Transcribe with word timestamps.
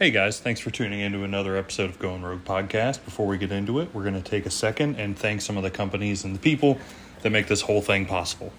Hey 0.00 0.10
guys, 0.10 0.40
thanks 0.40 0.60
for 0.60 0.70
tuning 0.70 1.00
in 1.00 1.12
to 1.12 1.24
another 1.24 1.58
episode 1.58 1.90
of 1.90 1.98
Going 1.98 2.22
Rogue 2.22 2.42
Podcast. 2.42 3.04
Before 3.04 3.26
we 3.26 3.36
get 3.36 3.52
into 3.52 3.80
it, 3.80 3.94
we're 3.94 4.00
going 4.00 4.14
to 4.14 4.22
take 4.22 4.46
a 4.46 4.50
second 4.50 4.96
and 4.96 5.14
thank 5.14 5.42
some 5.42 5.58
of 5.58 5.62
the 5.62 5.70
companies 5.70 6.24
and 6.24 6.34
the 6.34 6.38
people 6.38 6.78
that 7.20 7.28
make 7.28 7.48
this 7.48 7.60
whole 7.60 7.82
thing 7.82 8.06
possible. 8.06 8.50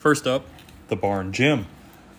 First 0.00 0.26
up, 0.26 0.44
the 0.88 0.96
Barn 0.96 1.32
Gym. 1.32 1.66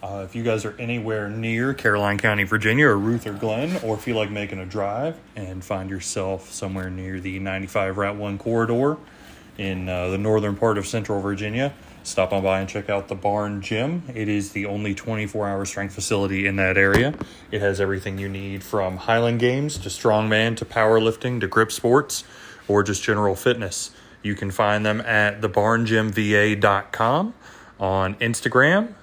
Uh, 0.02 0.24
if 0.24 0.38
you 0.38 0.44
guys 0.44 0.64
are 0.64 0.74
anywhere 0.80 1.30
near 1.30 1.74
Caroline 1.74 2.18
County, 2.18 2.46
Virginia, 2.46 2.88
or 2.88 2.98
Ruther 2.98 3.34
Glen, 3.34 3.76
or 3.84 3.96
if 3.98 4.08
you 4.08 4.16
like 4.16 4.32
making 4.32 4.60
a 4.60 4.66
drive 4.66 5.20
and 5.36 5.62
find 5.62 5.90
yourself 5.90 6.50
somewhere 6.50 6.90
near 6.90 7.20
the 7.20 7.40
95 7.40 7.98
Route 7.98 8.16
1 8.16 8.38
corridor 8.38 8.96
in 9.58 9.90
uh, 9.90 10.08
the 10.08 10.18
northern 10.18 10.56
part 10.56 10.78
of 10.78 10.88
Central 10.88 11.20
Virginia, 11.20 11.74
stop 12.08 12.32
on 12.32 12.42
by 12.42 12.60
and 12.60 12.70
check 12.70 12.90
out 12.90 13.10
the 13.10 13.16
Barn 13.16 13.62
Gym. 13.62 14.04
It 14.14 14.30
is 14.30 14.54
the 14.54 14.66
only 14.66 14.96
24 14.96 15.48
hour 15.48 15.66
strength 15.66 15.94
facility 15.94 16.48
in 16.48 16.56
that 16.56 16.78
area. 16.78 17.14
It 17.52 17.62
has 17.62 17.82
everything 17.82 18.18
you 18.18 18.30
need 18.30 18.64
from 18.64 18.98
Highland 18.98 19.40
Games 19.40 19.78
to 19.80 19.90
strongman 19.90 20.56
to 20.58 20.66
powerlifting 20.66 21.42
to 21.42 21.48
grip 21.48 21.72
sports 21.72 22.24
or 22.68 22.82
just 22.82 23.04
general 23.04 23.36
fitness. 23.36 23.92
You 24.24 24.36
can 24.36 24.52
find 24.52 24.86
them 24.86 25.02
at 25.02 25.42
thebarngymva.com 25.42 27.34
on 27.80 28.16
Instagram 28.16 28.94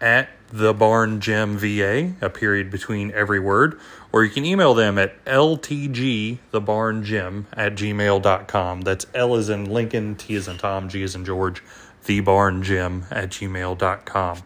at 0.00 0.28
the 0.52 0.74
barn 0.74 1.20
gym 1.20 1.56
va 1.56 2.12
a 2.20 2.28
period 2.28 2.70
between 2.70 3.12
every 3.12 3.38
word 3.38 3.78
or 4.10 4.24
you 4.24 4.30
can 4.30 4.44
email 4.44 4.74
them 4.74 4.98
at 4.98 5.24
ltg 5.24 6.38
at 6.52 7.74
gmail.com 7.76 8.80
that's 8.80 9.06
l 9.14 9.36
is 9.36 9.48
in 9.48 9.64
lincoln 9.66 10.16
t 10.16 10.34
is 10.34 10.48
in 10.48 10.58
tom 10.58 10.88
g 10.88 11.02
is 11.02 11.14
in 11.14 11.24
george 11.24 11.62
the 12.04 12.20
barn 12.20 12.62
gym 12.62 13.04
at 13.10 13.30
gmail.com 13.30 14.38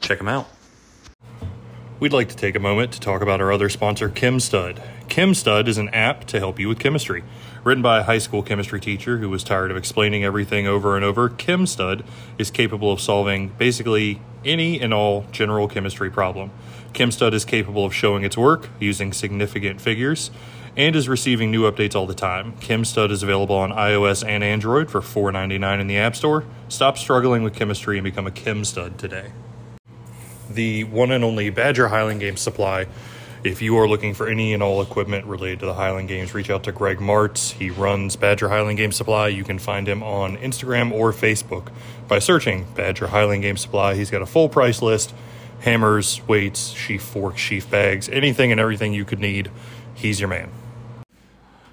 check 0.00 0.18
them 0.18 0.28
out 0.28 0.48
We'd 2.00 2.12
like 2.12 2.28
to 2.28 2.36
take 2.36 2.54
a 2.54 2.60
moment 2.60 2.92
to 2.92 3.00
talk 3.00 3.22
about 3.22 3.40
our 3.40 3.50
other 3.50 3.68
sponsor, 3.68 4.08
ChemStud. 4.08 4.80
ChemStud 5.08 5.66
is 5.66 5.78
an 5.78 5.88
app 5.88 6.26
to 6.26 6.38
help 6.38 6.60
you 6.60 6.68
with 6.68 6.78
chemistry. 6.78 7.24
Written 7.64 7.82
by 7.82 7.98
a 7.98 8.02
high 8.04 8.18
school 8.18 8.40
chemistry 8.40 8.80
teacher 8.80 9.18
who 9.18 9.28
was 9.28 9.42
tired 9.42 9.72
of 9.72 9.76
explaining 9.76 10.22
everything 10.22 10.68
over 10.68 10.94
and 10.94 11.04
over, 11.04 11.28
ChemStud 11.28 12.06
is 12.38 12.52
capable 12.52 12.92
of 12.92 13.00
solving 13.00 13.48
basically 13.48 14.22
any 14.44 14.80
and 14.80 14.94
all 14.94 15.26
general 15.32 15.66
chemistry 15.66 16.08
problem. 16.08 16.52
ChemStud 16.92 17.32
is 17.32 17.44
capable 17.44 17.84
of 17.84 17.92
showing 17.92 18.22
its 18.22 18.38
work 18.38 18.68
using 18.78 19.12
significant 19.12 19.80
figures 19.80 20.30
and 20.78 20.96
is 20.96 21.10
receiving 21.10 21.50
new 21.50 21.70
updates 21.70 21.94
all 21.94 22.06
the 22.06 22.14
time. 22.14 22.52
ChemStud 22.60 23.10
is 23.10 23.22
available 23.22 23.56
on 23.56 23.72
iOS 23.72 24.26
and 24.26 24.42
Android 24.42 24.90
for 24.90 25.02
$4.99 25.02 25.80
in 25.80 25.86
the 25.88 25.98
App 25.98 26.16
Store. 26.16 26.44
Stop 26.68 26.96
struggling 26.96 27.42
with 27.42 27.54
chemistry 27.54 27.98
and 27.98 28.04
become 28.04 28.26
a 28.26 28.30
ChemStud 28.30 28.96
today 28.96 29.32
the 30.50 30.84
one 30.84 31.10
and 31.10 31.24
only 31.24 31.50
Badger 31.50 31.88
Highland 31.88 32.20
Games 32.20 32.40
supply. 32.40 32.86
If 33.44 33.62
you 33.62 33.76
are 33.78 33.88
looking 33.88 34.14
for 34.14 34.26
any 34.26 34.52
and 34.52 34.62
all 34.62 34.82
equipment 34.82 35.24
related 35.26 35.60
to 35.60 35.66
the 35.66 35.74
Highland 35.74 36.08
Games, 36.08 36.34
reach 36.34 36.50
out 36.50 36.64
to 36.64 36.72
Greg 36.72 36.98
Martz. 36.98 37.52
He 37.52 37.70
runs 37.70 38.16
Badger 38.16 38.48
Highland 38.48 38.78
Games 38.78 38.96
Supply. 38.96 39.28
You 39.28 39.44
can 39.44 39.60
find 39.60 39.88
him 39.88 40.02
on 40.02 40.36
Instagram 40.38 40.90
or 40.90 41.12
Facebook 41.12 41.70
by 42.08 42.18
searching 42.18 42.66
Badger 42.74 43.08
Highland 43.08 43.42
Games 43.42 43.60
Supply. 43.60 43.94
He's 43.94 44.10
got 44.10 44.22
a 44.22 44.26
full 44.26 44.48
price 44.48 44.82
list 44.82 45.14
hammers, 45.60 46.20
weights, 46.28 46.70
sheaf 46.70 47.02
forks, 47.02 47.40
sheaf 47.40 47.68
bags, 47.68 48.08
anything 48.08 48.52
and 48.52 48.60
everything 48.60 48.92
you 48.92 49.04
could 49.04 49.18
need. 49.18 49.50
He's 49.94 50.20
your 50.20 50.28
man. 50.28 50.50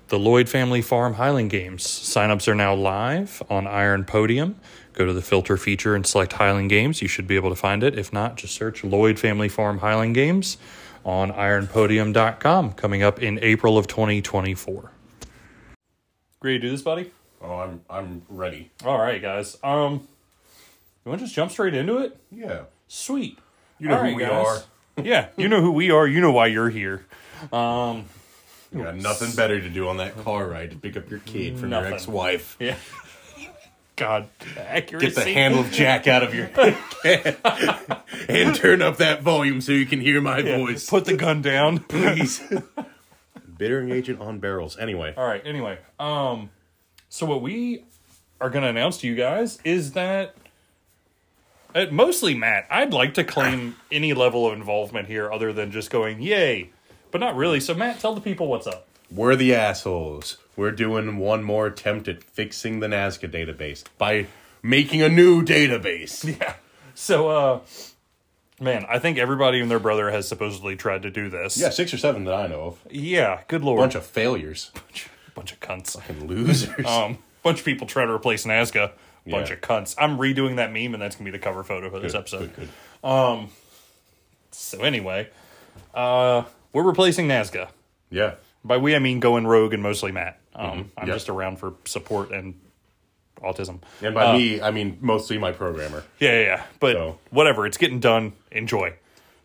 The 0.07 0.19
Lloyd 0.19 0.47
Family 0.47 0.81
Farm 0.81 1.15
Highland 1.15 1.49
Games. 1.49 1.83
Signups 1.83 2.47
are 2.47 2.53
now 2.53 2.75
live 2.75 3.41
on 3.49 3.65
Iron 3.65 4.05
Podium. 4.05 4.59
Go 4.93 5.05
to 5.05 5.13
the 5.13 5.21
filter 5.21 5.57
feature 5.57 5.95
and 5.95 6.05
select 6.05 6.33
Highland 6.33 6.69
Games. 6.69 7.01
You 7.01 7.07
should 7.07 7.27
be 7.27 7.35
able 7.35 7.49
to 7.49 7.55
find 7.55 7.83
it. 7.83 7.97
If 7.97 8.13
not, 8.13 8.37
just 8.37 8.53
search 8.53 8.83
Lloyd 8.83 9.17
Family 9.17 9.49
Farm 9.49 9.79
Highland 9.79 10.13
Games 10.13 10.57
on 11.03 11.31
ironpodium.com 11.31 12.73
coming 12.73 13.01
up 13.01 13.21
in 13.21 13.39
April 13.41 13.79
of 13.79 13.87
2024. 13.87 14.91
Ready 16.41 16.59
to 16.59 16.61
do 16.61 16.69
this, 16.69 16.83
buddy? 16.83 17.11
Oh, 17.41 17.55
I'm 17.55 17.81
I'm 17.89 18.21
ready. 18.29 18.71
All 18.85 18.99
right, 18.99 19.21
guys. 19.21 19.57
Um, 19.63 20.07
you 21.03 21.09
want 21.09 21.19
to 21.19 21.25
just 21.25 21.35
jump 21.35 21.51
straight 21.51 21.73
into 21.73 21.97
it? 21.97 22.17
Yeah. 22.31 22.61
Sweet. 22.87 23.39
You 23.79 23.89
know 23.89 23.95
All 23.95 24.01
who 24.03 24.07
right, 24.09 24.15
we 24.15 24.23
guys. 24.23 24.65
yeah, 25.03 25.27
you 25.35 25.47
know 25.49 25.61
who 25.61 25.71
we 25.71 25.89
are. 25.91 26.07
You 26.07 26.21
know 26.21 26.31
why 26.31 26.47
you're 26.47 26.69
here. 26.69 27.05
Um, 27.51 28.05
You 28.75 28.83
got 28.83 28.95
nothing 28.95 29.31
better 29.35 29.59
to 29.61 29.69
do 29.69 29.87
on 29.87 29.97
that 29.97 30.17
car 30.23 30.47
ride 30.47 30.71
to 30.71 30.77
pick 30.77 30.97
up 30.97 31.09
your 31.09 31.19
kid 31.19 31.57
from 31.57 31.69
Nothing. 31.69 31.85
your 31.87 31.95
ex-wife. 31.95 32.57
yeah. 32.59 32.75
God, 33.95 34.27
accuracy. 34.57 35.05
Get 35.07 35.15
the 35.15 35.23
handle 35.33 35.61
of 35.61 35.71
Jack 35.71 36.05
out 36.07 36.21
of 36.21 36.35
your 36.35 36.49
and 38.29 38.53
turn 38.53 38.81
up 38.81 38.97
that 38.97 39.21
volume 39.21 39.61
so 39.61 39.71
you 39.71 39.85
can 39.85 40.01
hear 40.01 40.19
my 40.19 40.39
Yeah, 40.39 40.57
voice. 40.57 40.89
Put 40.89 41.05
the 41.05 41.15
gun 41.15 41.41
down, 41.41 41.79
please. 41.87 42.41
Bittering 43.57 43.91
agent 43.91 44.19
on 44.19 44.39
barrels. 44.39 44.77
Anyway, 44.77 45.13
All 45.15 45.25
right. 45.25 45.41
Anyway, 45.45 45.77
um, 45.97 46.49
so 47.07 47.25
what 47.25 47.41
we 47.41 47.85
are 48.41 48.49
going 48.49 48.63
to 48.63 48.69
announce 48.69 48.97
to 48.97 49.07
you 49.07 49.15
guys 49.15 49.59
is 49.63 49.93
that, 49.93 50.35
uh, 51.73 51.85
mostly 51.89 52.35
Matt. 52.35 52.67
I'd 52.69 52.91
like 52.93 53.13
to 53.13 53.23
claim 53.23 53.77
any 53.89 54.13
level 54.13 54.45
of 54.45 54.53
involvement 54.53 55.07
here, 55.07 55.31
other 55.31 55.53
than 55.53 55.71
just 55.71 55.89
going 55.89 56.21
yay, 56.21 56.71
but 57.15 57.21
not 57.25 57.37
really. 57.37 57.61
So 57.61 57.73
Matt, 57.73 58.01
tell 58.01 58.13
the 58.13 58.19
people 58.19 58.47
what's 58.47 58.67
up. 58.67 58.87
we're 59.09 59.37
the 59.37 59.55
assholes. 59.55 60.37
We're 60.57 60.71
doing 60.71 61.15
one 61.17 61.45
more 61.45 61.65
attempt 61.67 62.09
at 62.09 62.21
fixing 62.21 62.81
the 62.81 62.87
NASGA 62.87 63.31
database 63.31 63.85
by 63.97 64.27
making 64.61 65.01
a 65.01 65.07
new 65.07 65.41
database. 65.41 66.25
Yeah. 66.41 66.55
So, 66.93 67.29
uh, 67.29 67.59
man, 68.59 68.85
I 68.89 68.99
think 68.99 69.17
everybody 69.17 69.61
and 69.61 69.71
their 69.71 69.79
brother 69.79 70.11
has 70.11 70.27
supposedly 70.27 70.75
tried 70.75 71.03
to 71.03 71.09
do 71.09 71.29
this. 71.29 71.57
Yeah, 71.57 71.69
six 71.69 71.93
or 71.93 71.97
seven 71.97 72.25
that 72.25 72.33
I 72.33 72.47
know 72.47 72.61
of. 72.63 72.79
Yeah. 72.91 73.43
Good 73.47 73.63
lord. 73.63 73.79
Bunch 73.79 73.95
of 73.95 74.05
failures. 74.05 74.71
bunch 74.73 75.07
bunch 75.35 75.53
of 75.53 75.61
cunts. 75.61 75.97
And 76.09 76.29
losers. 76.29 76.85
Um, 76.85 77.19
bunch 77.43 77.59
of 77.59 77.65
people 77.65 77.87
try 77.87 78.05
to 78.05 78.11
replace 78.11 78.45
NASGA. 78.45 78.91
Bunch 79.25 79.47
Yeah. 79.49 79.53
of 79.55 79.61
cunts. 79.61 79.95
I'm 79.97 80.17
redoing 80.17 80.57
that 80.57 80.73
meme, 80.73 80.93
and 80.93 81.01
that's 81.01 81.15
gonna 81.15 81.31
be 81.31 81.37
the 81.37 81.39
cover 81.43 81.63
photo 81.63 81.89
for 81.89 81.99
this 81.99 82.11
Good, 82.11 82.17
episode. 82.19 82.55
good, 82.55 82.67
good. 83.01 83.09
Um. 83.09 83.49
So 84.51 84.79
anyway, 84.81 85.29
uh, 85.93 86.43
we're 86.75 86.83
replacing 86.83 87.27
NASGA. 87.27 87.69
Yeah. 88.11 88.35
By 88.63 88.77
we, 88.77 88.95
I 88.95 88.99
mean 88.99 89.19
going 89.19 89.47
rogue 89.47 89.73
and 89.73 89.81
mostly 89.81 90.11
Matt. 90.11 90.39
Um, 90.53 90.65
I'm 90.69 90.77
Mm-hmm. 90.83 91.07
Yep. 91.07 91.15
just 91.15 91.29
around 91.29 91.57
for 91.57 91.73
support 91.85 92.31
and 92.31 92.55
autism. 93.41 93.79
And 94.01 94.13
by 94.13 94.25
Uh, 94.25 94.33
me, 94.37 94.61
I 94.61 94.71
mean 94.71 94.97
mostly 95.01 95.37
my 95.37 95.51
programmer. 95.51 96.03
Yeah, 96.19 96.31
yeah, 96.33 96.41
yeah. 96.41 96.63
But 96.79 96.93
So- 96.95 97.17
whatever, 97.31 97.65
it's 97.65 97.77
getting 97.77 97.99
done. 97.99 98.33
Enjoy. 98.51 98.93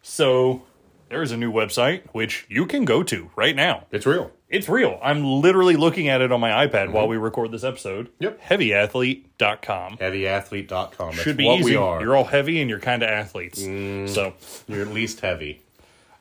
So 0.03 0.63
there's 1.09 1.33
a 1.33 1.37
new 1.37 1.53
website 1.53 2.03
which 2.13 2.47
you 2.49 2.67
can 2.67 2.85
go 2.85 3.03
to 3.03 3.31
right 3.37 3.55
now. 3.57 3.85
It's 3.91 4.07
real. 4.07 4.31
It's 4.49 4.69
real. 4.69 4.99
I'm 5.03 5.23
literally 5.25 5.77
looking 5.77 6.09
at 6.09 6.21
it 6.23 6.33
on 6.33 6.41
my 6.41 6.67
iPad 6.67 6.91
while 6.91 7.07
we 7.09 7.17
record 7.17 7.51
this 7.53 7.63
episode. 7.65 8.07
Mm-hmm. 8.21 8.25
Yep. 8.25 8.41
Heavyathlete.com. 8.43 9.97
Heavyathlete.com. 9.99 11.11
That's 11.11 11.23
Should 11.23 11.37
be 11.37 11.45
what 11.47 11.61
easy. 11.61 11.71
we 11.73 11.77
are. 11.77 12.01
You're 12.01 12.17
all 12.17 12.25
heavy 12.25 12.61
and 12.61 12.69
you're 12.71 12.81
kind 12.81 13.03
of 13.03 13.09
athletes. 13.11 13.63
Mm. 13.63 14.09
So, 14.09 14.35
You're 14.69 14.83
at 14.83 14.89
least 14.95 15.21
heavy. 15.21 15.61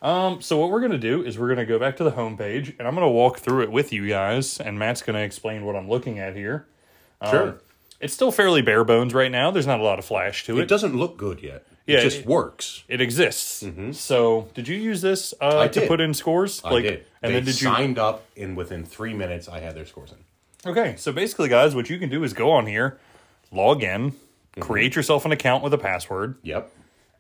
Um, 0.02 0.42
so 0.42 0.58
what 0.58 0.70
we're 0.72 0.82
gonna 0.82 0.98
do 0.98 1.24
is 1.24 1.38
we're 1.38 1.50
gonna 1.50 1.66
go 1.66 1.78
back 1.80 1.98
to 1.98 2.04
the 2.04 2.12
homepage 2.12 2.78
and 2.80 2.88
I'm 2.88 2.94
gonna 2.96 3.10
walk 3.10 3.40
through 3.40 3.64
it 3.64 3.72
with 3.72 3.92
you 3.94 4.08
guys, 4.08 4.60
and 4.60 4.78
Matt's 4.80 5.02
gonna 5.02 5.20
explain 5.20 5.66
what 5.66 5.76
I'm 5.76 5.90
looking 5.90 6.20
at 6.20 6.36
here. 6.36 6.66
Sure. 7.30 7.50
Um, 7.50 7.60
It's 8.00 8.14
still 8.14 8.32
fairly 8.32 8.62
bare 8.62 8.86
bones 8.86 9.14
right 9.14 9.30
now. 9.32 9.52
There's 9.52 9.68
not 9.68 9.80
a 9.82 9.84
lot 9.84 10.00
of 10.00 10.06
flash 10.06 10.46
to 10.46 10.58
it 10.58 10.64
it. 10.64 10.68
doesn't 10.70 10.96
look 10.96 11.18
good 11.18 11.42
yet. 11.44 11.66
Yeah, 11.86 11.98
it 11.98 12.04
just 12.04 12.20
it- 12.20 12.26
works. 12.28 12.84
It 12.88 13.02
exists. 13.02 13.66
So, 13.92 14.48
did 14.54 14.68
you 14.70 14.78
use 14.78 15.02
this 15.02 15.34
uh, 15.42 15.52
Mm-hmm. 15.68 15.72
To 15.82 15.88
put 15.88 16.00
in 16.00 16.14
scores? 16.14 16.62
I 16.64 16.80
did. 16.82 17.06
And 17.22 17.32
they 17.32 17.40
then 17.40 17.46
did 17.46 17.62
you? 17.62 17.68
signed 17.68 18.00
up, 18.00 18.26
and 18.38 18.56
within 18.56 18.86
three 18.86 19.14
minutes, 19.14 19.50
I 19.50 19.60
had 19.60 19.76
their 19.76 19.86
scores 19.86 20.12
in. 20.14 20.70
Okay, 20.72 20.96
so 20.98 21.12
basically, 21.12 21.50
guys, 21.50 21.76
what 21.76 21.90
you 21.90 21.98
can 22.00 22.10
do 22.10 22.24
is 22.24 22.32
go 22.34 22.52
on 22.52 22.68
here, 22.68 22.98
log 23.52 23.84
in, 23.84 24.12
Mm-hmm. 24.12 24.62
create 24.62 24.96
yourself 24.96 25.26
an 25.26 25.32
account 25.32 25.64
with 25.64 25.74
a 25.74 25.78
password, 25.78 26.36
Yep. 26.44 26.72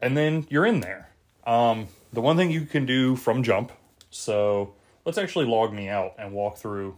and 0.02 0.16
then 0.18 0.48
you're 0.50 0.66
in 0.66 0.80
there. 0.80 1.10
Um, 1.46 1.88
the 2.14 2.22
one 2.22 2.38
thing 2.38 2.52
you 2.52 2.66
can 2.66 2.86
do 2.86 3.16
from 3.16 3.44
jump. 3.44 3.72
So 4.10 4.74
let's 5.06 5.18
actually 5.18 5.46
log 5.46 5.74
me 5.74 5.88
out 5.90 6.14
and 6.18 6.34
walk 6.34 6.58
through 6.58 6.98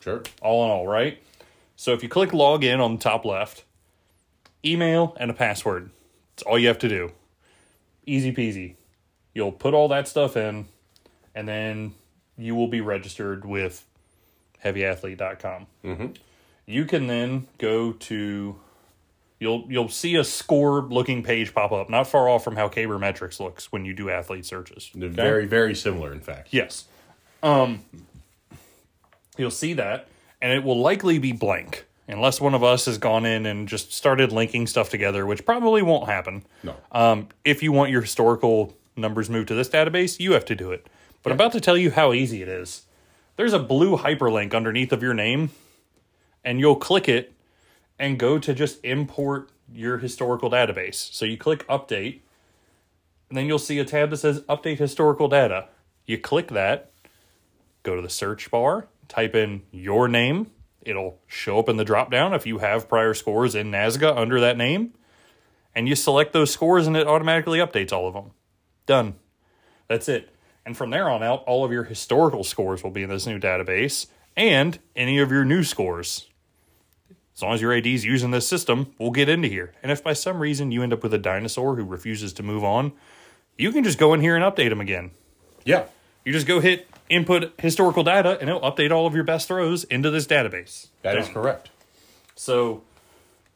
Sure. 0.00 0.22
all 0.42 0.64
in 0.64 0.70
all, 0.70 0.86
right? 0.86 1.22
So 1.76 1.92
if 1.92 2.02
you 2.02 2.08
click 2.08 2.32
log 2.32 2.62
in 2.64 2.80
on 2.80 2.96
the 2.96 3.02
top 3.02 3.24
left, 3.24 3.64
email 4.64 5.16
and 5.18 5.30
a 5.30 5.34
password. 5.34 5.90
That's 6.36 6.42
all 6.42 6.58
you 6.58 6.68
have 6.68 6.78
to 6.80 6.88
do. 6.88 7.12
Easy 8.06 8.32
peasy. 8.32 8.74
You'll 9.34 9.52
put 9.52 9.74
all 9.74 9.88
that 9.88 10.08
stuff 10.08 10.36
in, 10.36 10.66
and 11.34 11.46
then 11.48 11.94
you 12.36 12.54
will 12.54 12.68
be 12.68 12.80
registered 12.80 13.44
with 13.44 13.84
heavyathlete.com. 14.64 15.66
Mm-hmm. 15.84 16.06
You 16.66 16.84
can 16.84 17.06
then 17.06 17.46
go 17.58 17.92
to 17.92 18.56
you'll 19.40 19.64
you'll 19.68 19.88
see 19.88 20.14
a 20.14 20.22
score 20.22 20.82
looking 20.82 21.22
page 21.24 21.52
pop 21.52 21.72
up, 21.72 21.90
not 21.90 22.06
far 22.06 22.28
off 22.28 22.44
from 22.44 22.54
how 22.54 22.68
Metrics 22.68 23.40
looks 23.40 23.72
when 23.72 23.84
you 23.84 23.92
do 23.92 24.08
athlete 24.08 24.46
searches. 24.46 24.90
They're 24.94 25.08
Okay? 25.08 25.16
very, 25.16 25.46
very 25.46 25.74
similar, 25.74 26.12
in 26.12 26.20
fact. 26.20 26.48
Yes. 26.52 26.84
Um 27.42 27.82
you'll 29.36 29.50
see 29.50 29.72
that 29.72 30.06
and 30.40 30.52
it 30.52 30.62
will 30.62 30.78
likely 30.78 31.18
be 31.18 31.32
blank 31.32 31.86
unless 32.06 32.40
one 32.40 32.54
of 32.54 32.62
us 32.62 32.84
has 32.84 32.98
gone 32.98 33.24
in 33.24 33.46
and 33.46 33.66
just 33.68 33.92
started 33.92 34.30
linking 34.32 34.66
stuff 34.66 34.90
together, 34.90 35.24
which 35.24 35.44
probably 35.46 35.82
won't 35.82 36.08
happen. 36.08 36.44
No. 36.62 36.76
Um 36.92 37.28
if 37.44 37.62
you 37.62 37.72
want 37.72 37.90
your 37.90 38.02
historical 38.02 38.76
numbers 38.96 39.30
moved 39.30 39.48
to 39.48 39.54
this 39.54 39.68
database, 39.68 40.20
you 40.20 40.32
have 40.32 40.44
to 40.44 40.54
do 40.54 40.70
it. 40.70 40.86
But 41.22 41.32
I'm 41.32 41.36
about 41.36 41.52
to 41.52 41.60
tell 41.60 41.76
you 41.76 41.90
how 41.90 42.12
easy 42.12 42.42
it 42.42 42.48
is. 42.48 42.82
There's 43.36 43.52
a 43.54 43.58
blue 43.58 43.96
hyperlink 43.96 44.54
underneath 44.54 44.92
of 44.92 45.02
your 45.02 45.14
name, 45.14 45.50
and 46.44 46.60
you'll 46.60 46.76
click 46.76 47.08
it 47.08 47.32
and 48.00 48.18
go 48.18 48.38
to 48.38 48.54
just 48.54 48.82
import 48.82 49.52
your 49.72 49.98
historical 49.98 50.50
database. 50.50 51.12
So 51.12 51.26
you 51.26 51.36
click 51.36 51.68
update, 51.68 52.20
and 53.28 53.36
then 53.36 53.46
you'll 53.46 53.58
see 53.58 53.78
a 53.78 53.84
tab 53.84 54.10
that 54.10 54.16
says 54.16 54.40
update 54.48 54.78
historical 54.78 55.28
data. 55.28 55.68
You 56.06 56.18
click 56.18 56.48
that, 56.48 56.90
go 57.82 57.94
to 57.94 58.02
the 58.02 58.08
search 58.08 58.50
bar, 58.50 58.88
type 59.06 59.34
in 59.34 59.62
your 59.70 60.08
name. 60.08 60.50
It'll 60.80 61.20
show 61.26 61.58
up 61.58 61.68
in 61.68 61.76
the 61.76 61.84
drop 61.84 62.10
down 62.10 62.32
if 62.32 62.46
you 62.46 62.58
have 62.58 62.88
prior 62.88 63.12
scores 63.12 63.54
in 63.54 63.70
NASGA 63.70 64.16
under 64.16 64.40
that 64.40 64.56
name. 64.56 64.94
And 65.74 65.86
you 65.86 65.94
select 65.94 66.32
those 66.32 66.50
scores 66.50 66.86
and 66.86 66.96
it 66.96 67.06
automatically 67.06 67.58
updates 67.58 67.92
all 67.92 68.08
of 68.08 68.14
them. 68.14 68.30
Done. 68.86 69.14
That's 69.88 70.08
it. 70.08 70.30
And 70.64 70.74
from 70.74 70.90
there 70.90 71.08
on 71.10 71.22
out, 71.22 71.44
all 71.44 71.64
of 71.64 71.70
your 71.70 71.84
historical 71.84 72.44
scores 72.44 72.82
will 72.82 72.90
be 72.90 73.02
in 73.02 73.10
this 73.10 73.26
new 73.26 73.38
database 73.38 74.06
and 74.36 74.78
any 74.96 75.18
of 75.18 75.30
your 75.30 75.44
new 75.44 75.62
scores. 75.62 76.29
As 77.40 77.42
long 77.42 77.54
as 77.54 77.62
your 77.62 77.72
AD's 77.72 78.04
using 78.04 78.32
this 78.32 78.46
system, 78.46 78.92
we'll 78.98 79.12
get 79.12 79.26
into 79.30 79.48
here. 79.48 79.72
And 79.82 79.90
if 79.90 80.04
by 80.04 80.12
some 80.12 80.40
reason 80.40 80.72
you 80.72 80.82
end 80.82 80.92
up 80.92 81.02
with 81.02 81.14
a 81.14 81.18
dinosaur 81.18 81.74
who 81.74 81.84
refuses 81.84 82.34
to 82.34 82.42
move 82.42 82.62
on, 82.62 82.92
you 83.56 83.72
can 83.72 83.82
just 83.82 83.98
go 83.98 84.12
in 84.12 84.20
here 84.20 84.36
and 84.36 84.44
update 84.44 84.68
them 84.68 84.82
again. 84.82 85.12
Yeah. 85.64 85.86
You 86.22 86.34
just 86.34 86.46
go 86.46 86.60
hit 86.60 86.86
input 87.08 87.54
historical 87.58 88.04
data 88.04 88.36
and 88.38 88.50
it'll 88.50 88.60
update 88.60 88.90
all 88.90 89.06
of 89.06 89.14
your 89.14 89.24
best 89.24 89.48
throws 89.48 89.84
into 89.84 90.10
this 90.10 90.26
database. 90.26 90.88
that 91.00 91.16
is 91.16 91.24
Done. 91.24 91.32
correct. 91.32 91.70
So 92.34 92.82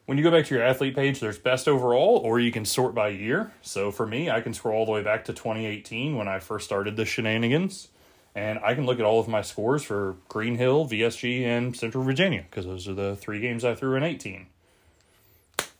when 0.07 0.17
you 0.17 0.23
go 0.23 0.31
back 0.31 0.47
to 0.47 0.55
your 0.55 0.63
athlete 0.63 0.95
page, 0.95 1.19
there's 1.19 1.37
best 1.37 1.67
overall, 1.67 2.17
or 2.17 2.39
you 2.39 2.51
can 2.51 2.65
sort 2.65 2.95
by 2.95 3.09
year. 3.09 3.51
So 3.61 3.91
for 3.91 4.07
me, 4.07 4.31
I 4.31 4.41
can 4.41 4.55
scroll 4.55 4.79
all 4.79 4.85
the 4.87 4.93
way 4.93 5.03
back 5.03 5.25
to 5.25 5.31
2018 5.31 6.15
when 6.15 6.27
I 6.27 6.39
first 6.39 6.65
started 6.65 6.95
the 6.97 7.05
shenanigans. 7.05 7.89
And 8.35 8.59
I 8.59 8.75
can 8.75 8.85
look 8.85 8.99
at 8.99 9.05
all 9.05 9.19
of 9.21 9.29
my 9.29 9.41
scores 9.41 9.81
for 9.83 10.17
Green 10.27 10.55
Hill, 10.57 10.85
VSG, 10.87 11.43
and 11.45 11.75
Central 11.75 12.03
Virginia, 12.03 12.43
because 12.49 12.65
those 12.65 12.85
are 12.87 12.93
the 12.93 13.15
three 13.15 13.39
games 13.39 13.63
I 13.63 13.75
threw 13.75 13.95
in 13.95 14.03
18. 14.03 14.47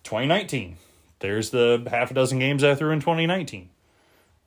2019, 0.03 0.77
there's 1.19 1.49
the 1.49 1.85
half 1.89 2.11
a 2.11 2.13
dozen 2.13 2.39
games 2.39 2.63
I 2.63 2.75
threw 2.75 2.91
in 2.91 2.99
2019. 2.99 3.69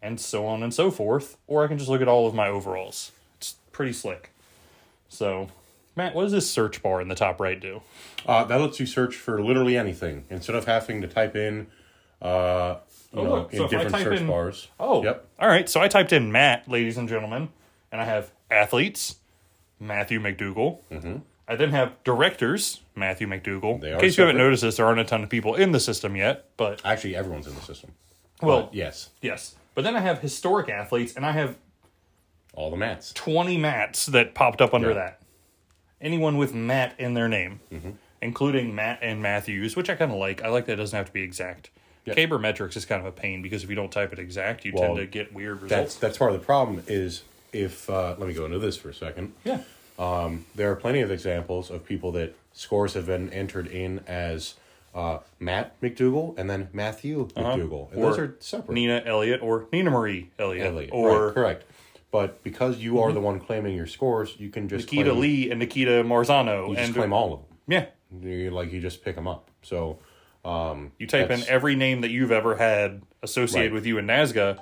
And 0.00 0.20
so 0.20 0.46
on 0.46 0.62
and 0.62 0.72
so 0.72 0.90
forth. 0.90 1.36
Or 1.46 1.64
I 1.64 1.66
can 1.66 1.76
just 1.76 1.90
look 1.90 2.00
at 2.00 2.08
all 2.08 2.26
of 2.26 2.34
my 2.34 2.46
overalls. 2.48 3.10
It's 3.36 3.56
pretty 3.72 3.92
slick. 3.92 4.30
So, 5.08 5.48
Matt, 5.96 6.14
what 6.14 6.22
does 6.22 6.32
this 6.32 6.48
search 6.48 6.82
bar 6.82 7.00
in 7.00 7.08
the 7.08 7.16
top 7.16 7.40
right 7.40 7.58
do? 7.58 7.82
Uh, 8.24 8.44
that 8.44 8.60
lets 8.60 8.78
you 8.78 8.86
search 8.86 9.16
for 9.16 9.42
literally 9.42 9.76
anything 9.76 10.24
instead 10.30 10.54
of 10.54 10.66
having 10.66 11.00
to 11.02 11.08
type 11.08 11.34
in, 11.34 11.66
uh, 12.22 12.76
you 13.12 13.20
Oh, 13.20 13.24
know, 13.24 13.30
look, 13.30 13.52
in 13.52 13.58
so 13.58 13.68
different 13.68 13.96
search 13.96 14.20
in- 14.20 14.26
bars. 14.28 14.68
Oh, 14.78 15.02
Yep. 15.02 15.26
All 15.40 15.48
right. 15.48 15.68
So 15.68 15.80
I 15.80 15.88
typed 15.88 16.12
in 16.12 16.30
Matt, 16.30 16.68
ladies 16.68 16.96
and 16.96 17.08
gentlemen, 17.08 17.48
and 17.92 18.00
I 18.00 18.04
have 18.04 18.30
athletes, 18.50 19.16
Matthew 19.80 20.20
McDougal. 20.20 20.78
Mm-hmm. 20.90 21.16
I 21.46 21.56
then 21.56 21.70
have 21.70 21.92
directors, 22.04 22.80
Matthew 22.94 23.26
McDougal. 23.26 23.80
They 23.80 23.92
in 23.92 23.98
case 24.00 24.18
you 24.18 24.22
haven't 24.24 24.36
noticed 24.36 24.62
this, 24.62 24.76
there 24.76 24.86
aren't 24.86 25.00
a 25.00 25.04
ton 25.04 25.22
of 25.22 25.30
people 25.30 25.54
in 25.54 25.72
the 25.72 25.80
system 25.80 26.14
yet, 26.16 26.46
but 26.56 26.82
Actually, 26.84 27.16
everyone's 27.16 27.46
in 27.46 27.54
the 27.54 27.62
system. 27.62 27.92
well, 28.42 28.64
But 28.64 28.74
yes, 28.74 29.10
yes. 29.22 29.54
But 29.74 29.84
then 29.84 29.96
I 29.96 30.00
have 30.00 30.18
historic 30.20 30.68
athletes, 30.68 31.14
and 31.16 31.24
I 31.24 31.32
have 31.32 31.56
all 32.52 32.70
the 32.70 32.76
mats. 32.76 33.12
20 33.14 33.56
mats 33.56 34.06
that 34.06 34.34
popped 34.34 34.60
up 34.60 34.74
under 34.74 34.88
Yeah. 34.88 34.94
that. 34.94 35.20
Anyone 36.00 36.36
with 36.36 36.52
Matt 36.54 36.94
in 36.98 37.14
their 37.14 37.28
name, 37.28 37.60
Mm-hmm. 37.72 37.90
including 38.20 38.74
Matt 38.74 38.98
and 39.00 39.22
Matthews, 39.22 39.74
which 39.76 39.88
I 39.88 39.94
kind 39.94 40.10
of 40.12 40.18
like. 40.18 40.42
I 40.42 40.48
like 40.48 40.66
that 40.66 40.72
it 40.74 40.76
doesn't 40.76 40.96
have 40.96 41.06
to 41.06 41.12
be 41.12 41.22
exact. 41.22 41.70
Yeah. 42.04 42.14
Cabermetrics 42.14 42.76
is 42.76 42.84
kind 42.84 43.00
of 43.00 43.06
a 43.06 43.12
pain 43.12 43.40
because 43.42 43.64
if 43.64 43.70
you 43.70 43.76
don't 43.76 43.90
type 43.92 44.12
it 44.12 44.18
exact, 44.18 44.64
you 44.64 44.72
Well, 44.74 44.84
tend 44.94 44.96
to 44.98 45.06
get 45.06 45.32
weird 45.32 45.60
That's 45.62 45.62
results. 45.72 45.94
that's 45.96 46.18
part 46.18 46.32
of 46.32 46.40
the 46.40 46.44
problem. 46.44 46.82
Is 46.88 47.22
if 47.52 47.88
uh, 47.90 48.14
let 48.18 48.28
me 48.28 48.34
go 48.34 48.44
into 48.44 48.58
this 48.58 48.76
for 48.76 48.90
a 48.90 48.94
second. 48.94 49.32
yeah. 49.44 49.60
Um, 49.98 50.46
there 50.54 50.70
are 50.70 50.76
plenty 50.76 51.00
of 51.00 51.10
examples 51.10 51.70
of 51.70 51.84
people 51.84 52.12
that 52.12 52.36
scores 52.52 52.94
have 52.94 53.06
been 53.06 53.30
entered 53.32 53.66
in 53.66 54.00
as 54.06 54.54
uh, 54.94 55.18
Matt 55.40 55.80
McDougal 55.80 56.38
and 56.38 56.48
then 56.48 56.68
Matthew 56.72 57.26
McDougal, 57.28 57.90
and 57.92 57.98
Uh-huh. 57.98 58.06
Or 58.06 58.10
those 58.10 58.18
are 58.18 58.36
separate. 58.38 58.74
Nina 58.74 59.02
Elliott 59.04 59.42
or 59.42 59.66
Nina 59.72 59.90
Marie 59.90 60.30
Elliott, 60.38 60.66
Elliott, 60.68 60.90
or 60.92 61.08
Mm-hmm. 61.10 61.24
right, 61.26 61.34
correct. 61.34 61.64
But 62.10 62.42
because 62.44 62.78
you 62.78 63.00
are 63.00 63.12
the 63.12 63.20
one 63.20 63.38
claiming 63.40 63.76
your 63.76 63.86
scores, 63.86 64.34
you 64.38 64.48
can 64.50 64.68
just 64.68 64.86
Nikita 64.90 65.10
claim, 65.10 65.20
Lee 65.20 65.50
and 65.50 65.58
Nikita 65.58 66.04
Marzano. 66.04 66.68
You 66.68 66.74
just 66.76 66.86
and 66.86 66.94
claim 66.96 67.12
all 67.12 67.32
of 67.34 67.40
them. 67.40 67.58
yeah, 67.66 67.86
You, 68.26 68.50
like 68.50 68.72
you 68.72 68.80
just 68.80 69.04
pick 69.04 69.14
them 69.14 69.26
up. 69.28 69.50
So 69.62 69.98
um, 70.44 70.92
you 70.98 71.06
type 71.06 71.30
in 71.30 71.42
every 71.48 71.74
name 71.74 72.00
that 72.02 72.10
you've 72.10 72.32
ever 72.32 72.56
had 72.56 73.02
associated 73.22 73.72
Right. 73.72 73.74
with 73.74 73.84
you 73.84 73.98
in 73.98 74.06
NASGA, 74.06 74.58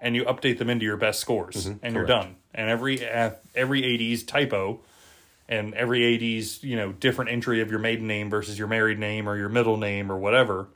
and 0.00 0.14
you 0.16 0.24
update 0.24 0.58
them 0.58 0.70
into 0.70 0.84
your 0.84 0.96
best 0.96 1.20
scores, 1.20 1.66
and 1.66 1.94
you're 1.94 2.06
done. 2.06 2.36
And 2.54 2.68
every 2.70 3.08
uh, 3.08 3.30
every 3.54 4.12
AD's 4.12 4.22
typo, 4.24 4.80
and 5.48 5.74
every 5.74 6.14
AD's 6.36 6.62
you 6.64 6.76
know 6.76 6.92
different 6.92 7.30
entry 7.30 7.60
of 7.60 7.70
your 7.70 7.80
maiden 7.80 8.06
name 8.06 8.30
versus 8.30 8.58
your 8.58 8.68
married 8.68 8.98
name 8.98 9.28
or 9.28 9.36
your 9.36 9.48
middle 9.48 9.76
name 9.76 10.10
or 10.10 10.18
whatever, 10.18 10.68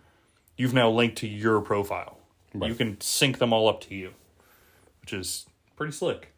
you've 0.57 0.75
now 0.75 0.91
linked 0.91 1.17
to 1.19 1.29
your 1.29 1.61
profile. 1.61 2.19
Right. 2.55 2.69
You 2.71 2.77
can 2.77 3.01
sync 3.01 3.39
them 3.39 3.53
all 3.53 3.69
up 3.69 3.81
to 3.83 3.95
you, 3.95 4.15
which 5.01 5.13
is 5.13 5.47
pretty 5.77 5.93
slick. 5.93 6.31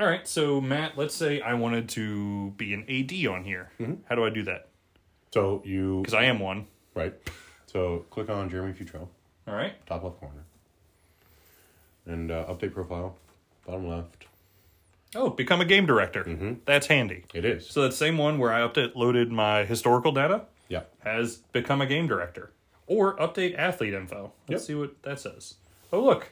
All 0.00 0.08
right, 0.08 0.26
so 0.26 0.60
Matt, 0.60 0.98
let's 0.98 1.14
say 1.14 1.40
I 1.40 1.54
wanted 1.54 1.88
to 1.90 2.50
be 2.56 2.74
an 2.74 2.82
AD 2.88 3.12
on 3.32 3.44
here. 3.44 3.70
Mm-hmm. 3.78 3.94
How 4.08 4.16
do 4.16 4.24
I 4.24 4.30
do 4.30 4.42
that? 4.42 4.66
So 5.32 5.62
you 5.64 6.00
Because 6.00 6.14
I 6.14 6.24
am 6.24 6.40
one. 6.40 6.66
right. 6.96 7.14
So 7.66 8.04
click 8.10 8.28
on 8.28 8.50
Jeremy 8.50 8.72
Futrell, 8.72 9.06
All 9.46 9.54
right. 9.54 9.74
top 9.86 10.02
left 10.02 10.18
corner, 10.18 10.44
and 12.06 12.30
uh, 12.30 12.44
update 12.46 12.72
profile, 12.74 13.16
bottom 13.66 13.88
left. 13.88 14.26
Oh, 15.16 15.30
become 15.30 15.60
a 15.60 15.64
game 15.64 15.86
director. 15.86 16.24
Mm-hmm. 16.24 16.54
That's 16.64 16.88
handy. 16.88 17.24
It 17.32 17.44
is. 17.44 17.68
So 17.68 17.82
that 17.82 17.94
same 17.94 18.18
one 18.18 18.38
where 18.38 18.52
I 18.52 18.60
update 18.66 18.96
loaded 18.96 19.30
my 19.30 19.64
historical 19.64 20.10
data 20.12 20.42
yeah. 20.68 20.82
has 21.04 21.36
become 21.52 21.80
a 21.80 21.86
game 21.86 22.06
director. 22.08 22.50
Or 22.86 23.16
update 23.16 23.56
athlete 23.56 23.94
info. 23.94 24.32
Let's 24.48 24.62
Yep. 24.62 24.66
see 24.66 24.74
what 24.74 25.02
that 25.02 25.20
says. 25.20 25.54
Oh 25.92 26.02
look. 26.02 26.28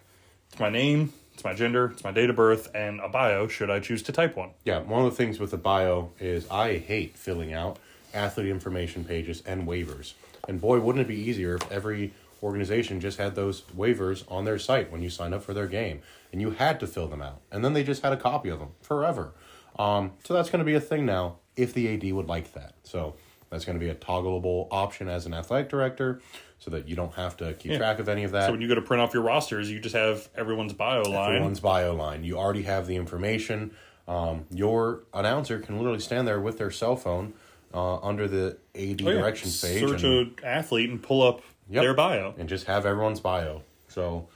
It's 0.50 0.60
my 0.60 0.68
name, 0.68 1.14
it's 1.32 1.44
my 1.44 1.54
gender, 1.54 1.86
it's 1.94 2.04
my 2.04 2.10
date 2.12 2.28
of 2.28 2.36
birth, 2.36 2.70
and 2.74 3.00
a 3.00 3.08
bio 3.08 3.48
should 3.48 3.70
I 3.70 3.80
choose 3.80 4.02
to 4.02 4.12
type 4.12 4.36
one. 4.36 4.50
Yeah, 4.64 4.80
one 4.80 5.02
of 5.06 5.10
the 5.10 5.16
things 5.16 5.38
with 5.40 5.50
the 5.50 5.56
bio 5.56 6.10
is 6.20 6.46
I 6.50 6.76
hate 6.76 7.16
filling 7.16 7.54
out 7.54 7.78
athlete 8.12 8.48
information 8.48 9.02
pages 9.02 9.42
and 9.46 9.66
waivers. 9.66 10.12
And 10.46 10.60
boy, 10.60 10.80
wouldn't 10.80 11.02
it 11.02 11.08
be 11.08 11.14
easier 11.16 11.54
if 11.54 11.72
every 11.72 12.12
organization 12.42 13.00
just 13.00 13.18
had 13.18 13.34
those 13.34 13.62
waivers 13.76 14.24
on 14.30 14.44
their 14.44 14.58
site 14.58 14.90
when 14.90 15.02
you 15.02 15.08
signed 15.10 15.34
up 15.34 15.42
for 15.42 15.54
their 15.54 15.66
game 15.66 16.02
and 16.32 16.40
you 16.40 16.50
had 16.52 16.80
to 16.80 16.86
fill 16.86 17.08
them 17.08 17.22
out. 17.22 17.40
And 17.50 17.64
then 17.64 17.72
they 17.72 17.84
just 17.84 18.02
had 18.02 18.12
a 18.12 18.16
copy 18.16 18.48
of 18.48 18.58
them 18.58 18.70
forever. 18.80 19.32
Um, 19.78 20.12
so 20.24 20.34
that's 20.34 20.50
going 20.50 20.58
to 20.60 20.64
be 20.64 20.74
a 20.74 20.80
thing 20.80 21.06
now 21.06 21.36
if 21.56 21.72
the 21.72 21.92
AD 21.94 22.12
would 22.12 22.26
like 22.28 22.52
that. 22.54 22.74
So 22.82 23.14
that's 23.50 23.64
going 23.64 23.78
to 23.78 23.84
be 23.84 23.90
a 23.90 23.94
toggleable 23.94 24.68
option 24.70 25.08
as 25.08 25.26
an 25.26 25.34
athletic 25.34 25.68
director 25.68 26.20
so 26.58 26.70
that 26.70 26.88
you 26.88 26.96
don't 26.96 27.14
have 27.14 27.36
to 27.38 27.54
keep 27.54 27.76
track 27.76 27.98
of 27.98 28.08
any 28.08 28.24
of 28.24 28.32
that. 28.32 28.46
So 28.46 28.52
when 28.52 28.60
you 28.60 28.68
go 28.68 28.74
to 28.74 28.82
print 28.82 29.02
off 29.02 29.12
your 29.14 29.22
rosters, 29.22 29.70
you 29.70 29.80
just 29.80 29.94
have 29.94 30.28
everyone's 30.36 30.72
bio 30.72 31.02
line. 31.02 31.34
Everyone's 31.34 31.60
bio 31.60 31.94
line. 31.94 32.22
You 32.24 32.38
already 32.38 32.62
have 32.62 32.86
the 32.86 32.96
information. 32.96 33.72
Um, 34.08 34.46
your 34.50 35.04
announcer 35.14 35.58
can 35.58 35.76
literally 35.76 36.00
stand 36.00 36.26
there 36.26 36.40
with 36.40 36.58
their 36.58 36.70
cell 36.70 36.96
phone 36.96 37.34
uh, 37.74 37.96
under 37.98 38.28
the 38.28 38.58
AD 38.74 39.02
Oh, 39.02 39.10
yeah. 39.10 39.18
directions 39.18 39.60
page 39.62 39.80
Search 39.80 40.02
and, 40.02 40.38
a 40.42 40.46
athlete 40.46 40.90
and 40.90 41.02
pull 41.02 41.22
up 41.22 41.42
Yep. 41.72 41.82
their 41.82 41.94
bio. 41.94 42.34
and 42.38 42.48
just 42.48 42.66
have 42.66 42.84
everyone's 42.84 43.20
bio. 43.20 43.62
So 43.88 44.28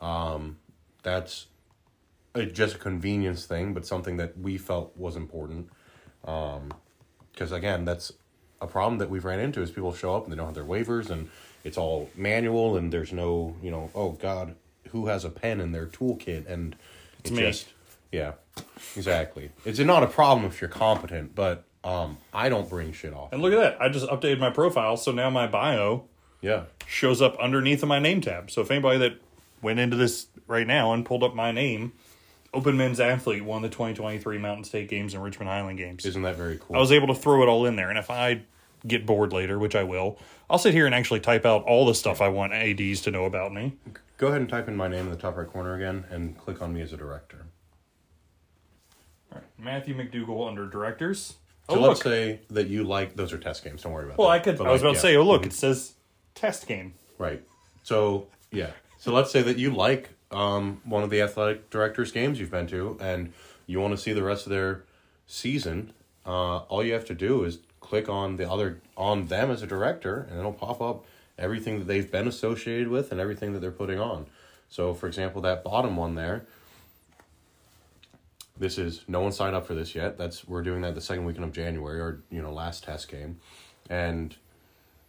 um, 0.00 0.58
that's 1.02 1.46
a, 2.34 2.44
just 2.44 2.76
a 2.76 2.78
convenience 2.78 3.46
thing, 3.46 3.72
but 3.72 3.86
something 3.86 4.16
that 4.16 4.38
we 4.38 4.58
felt 4.58 4.96
was 4.96 5.16
important. 5.16 5.68
Because 6.22 7.52
again, 7.52 7.84
that's 7.84 8.12
a 8.60 8.66
problem 8.66 8.98
that 8.98 9.10
we've 9.10 9.24
ran 9.24 9.40
into 9.40 9.62
is 9.62 9.70
people 9.70 9.92
show 9.94 10.14
up 10.14 10.24
and 10.24 10.32
they 10.32 10.36
don't 10.36 10.46
have 10.46 10.54
their 10.54 10.64
waivers 10.64 11.10
and 11.10 11.30
it's 11.64 11.78
all 11.78 12.10
manual 12.16 12.76
and 12.76 12.92
there's 12.92 13.12
no, 13.12 13.56
you 13.62 13.70
know, 13.70 13.90
oh 13.94 14.12
God, 14.12 14.56
who 14.88 15.06
has 15.06 15.24
a 15.24 15.30
pen 15.30 15.60
in 15.60 15.72
their 15.72 15.86
toolkit 15.86 16.48
and 16.48 16.76
it's 17.20 17.30
me. 17.30 17.42
just 17.42 17.68
yeah, 18.10 18.32
exactly. 18.96 19.50
It's 19.64 19.78
not 19.78 20.02
a 20.02 20.06
problem 20.06 20.46
if 20.46 20.60
you're 20.60 20.68
competent, 20.68 21.34
but 21.34 21.64
um, 21.82 22.18
I 22.32 22.48
don't 22.48 22.68
bring 22.68 22.92
shit 22.92 23.14
off. 23.14 23.32
And 23.32 23.40
look 23.40 23.52
at 23.52 23.60
that. 23.60 23.80
I 23.80 23.88
just 23.88 24.06
updated 24.06 24.38
my 24.38 24.50
profile, 24.50 24.96
so 24.96 25.12
now 25.12 25.30
my 25.30 25.46
bio 25.46 26.04
Yeah, 26.42 26.64
shows 26.86 27.22
up 27.22 27.38
underneath 27.38 27.82
of 27.82 27.88
my 27.88 27.98
name 27.98 28.20
tab. 28.20 28.50
So 28.50 28.60
if 28.60 28.70
anybody 28.70 28.98
that 28.98 29.14
went 29.62 29.78
into 29.78 29.96
this 29.96 30.26
right 30.46 30.66
now 30.66 30.92
and 30.92 31.06
pulled 31.06 31.22
up 31.22 31.34
my 31.34 31.52
name, 31.52 31.92
Open 32.54 32.76
Men's 32.76 33.00
Athlete 33.00 33.44
won 33.44 33.62
the 33.62 33.68
2023 33.68 34.38
Mountain 34.38 34.64
State 34.64 34.88
Games 34.88 35.14
and 35.14 35.22
Richmond 35.22 35.48
Highland 35.48 35.78
Games. 35.78 36.04
isn't 36.04 36.22
that 36.22 36.36
very 36.36 36.58
cool? 36.58 36.76
I 36.76 36.80
was 36.80 36.92
able 36.92 37.06
to 37.08 37.14
throw 37.14 37.42
it 37.42 37.48
all 37.48 37.64
in 37.64 37.76
there. 37.76 37.88
And 37.88 37.98
if 37.98 38.10
I 38.10 38.42
get 38.86 39.06
bored 39.06 39.32
later, 39.32 39.58
which 39.58 39.74
I 39.74 39.84
will, 39.84 40.18
I'll 40.50 40.58
sit 40.58 40.74
here 40.74 40.84
and 40.84 40.94
actually 40.94 41.20
type 41.20 41.46
out 41.46 41.64
all 41.64 41.86
the 41.86 41.94
stuff 41.94 42.20
I 42.20 42.28
want 42.28 42.52
ADs 42.52 43.00
to 43.02 43.10
know 43.10 43.24
about 43.24 43.54
me. 43.54 43.76
Go 44.18 44.28
ahead 44.28 44.40
and 44.40 44.50
type 44.50 44.68
in 44.68 44.76
my 44.76 44.88
name 44.88 45.06
in 45.06 45.10
the 45.10 45.16
top 45.16 45.36
right 45.36 45.46
corner 45.46 45.74
again 45.74 46.04
and 46.10 46.36
click 46.36 46.60
on 46.60 46.74
me 46.74 46.82
as 46.82 46.92
a 46.92 46.96
director. 46.96 47.46
All 49.32 49.38
right. 49.38 49.46
Matthew 49.58 49.96
McDougall 49.96 50.46
under 50.48 50.68
directors. 50.68 51.36
So 51.70 51.76
oh, 51.76 51.80
let's 51.80 52.04
look. 52.04 52.12
say 52.12 52.40
that 52.50 52.66
you 52.66 52.84
like 52.84 53.16
those 53.16 53.32
are 53.32 53.38
test 53.38 53.64
games. 53.64 53.82
Don't 53.82 53.92
worry 53.92 54.04
about 54.04 54.18
Well, 54.18 54.28
that. 54.28 54.34
I 54.34 54.38
could. 54.40 54.58
But 54.58 54.66
I 54.66 54.72
was 54.72 54.82
like, 54.82 54.90
about 54.90 54.94
to 54.96 55.00
say, 55.00 55.16
oh 55.16 55.22
look, 55.22 55.42
mm-hmm. 55.42 55.50
it 55.50 55.54
says 55.54 55.94
test 56.34 56.66
game. 56.66 56.94
Right. 57.18 57.42
So 57.82 58.28
yeah. 58.50 58.70
So 58.98 59.12
let's 59.12 59.30
say 59.30 59.42
that 59.42 59.58
you 59.58 59.70
like 59.70 60.10
um, 60.30 60.80
one 60.84 61.02
of 61.02 61.10
the 61.10 61.20
athletic 61.20 61.70
directors' 61.70 62.12
games 62.12 62.38
you've 62.38 62.50
been 62.50 62.66
to, 62.68 62.96
and 63.00 63.32
you 63.66 63.80
want 63.80 63.92
to 63.92 63.98
see 63.98 64.12
the 64.12 64.22
rest 64.22 64.46
of 64.46 64.50
their 64.50 64.84
season, 65.26 65.92
uh, 66.24 66.58
all 66.58 66.84
you 66.84 66.92
have 66.92 67.04
to 67.06 67.14
do 67.14 67.44
is 67.44 67.58
click 67.80 68.08
on 68.08 68.36
the 68.36 68.48
other 68.48 68.80
on 68.96 69.26
them 69.26 69.50
as 69.50 69.62
a 69.62 69.66
director, 69.66 70.26
and 70.30 70.38
it'll 70.38 70.52
pop 70.52 70.80
up 70.80 71.04
everything 71.38 71.78
that 71.78 71.86
they've 71.86 72.10
been 72.10 72.28
associated 72.28 72.88
with 72.88 73.10
and 73.10 73.20
everything 73.20 73.52
that 73.52 73.60
they're 73.60 73.70
putting 73.70 73.98
on. 73.98 74.26
So, 74.68 74.94
for 74.94 75.06
example, 75.06 75.42
that 75.42 75.64
bottom 75.64 75.96
one 75.96 76.14
there. 76.14 76.46
This 78.56 78.78
is 78.78 79.02
no 79.08 79.20
one 79.20 79.32
signed 79.32 79.56
up 79.56 79.66
for 79.66 79.74
this 79.74 79.94
yet. 79.94 80.16
That's 80.16 80.46
we're 80.46 80.62
doing 80.62 80.82
that 80.82 80.94
the 80.94 81.00
second 81.00 81.24
weekend 81.24 81.44
of 81.44 81.52
January, 81.52 82.00
or 82.00 82.22
you 82.30 82.40
know, 82.40 82.52
last 82.52 82.84
test 82.84 83.08
game, 83.08 83.40
and 83.90 84.36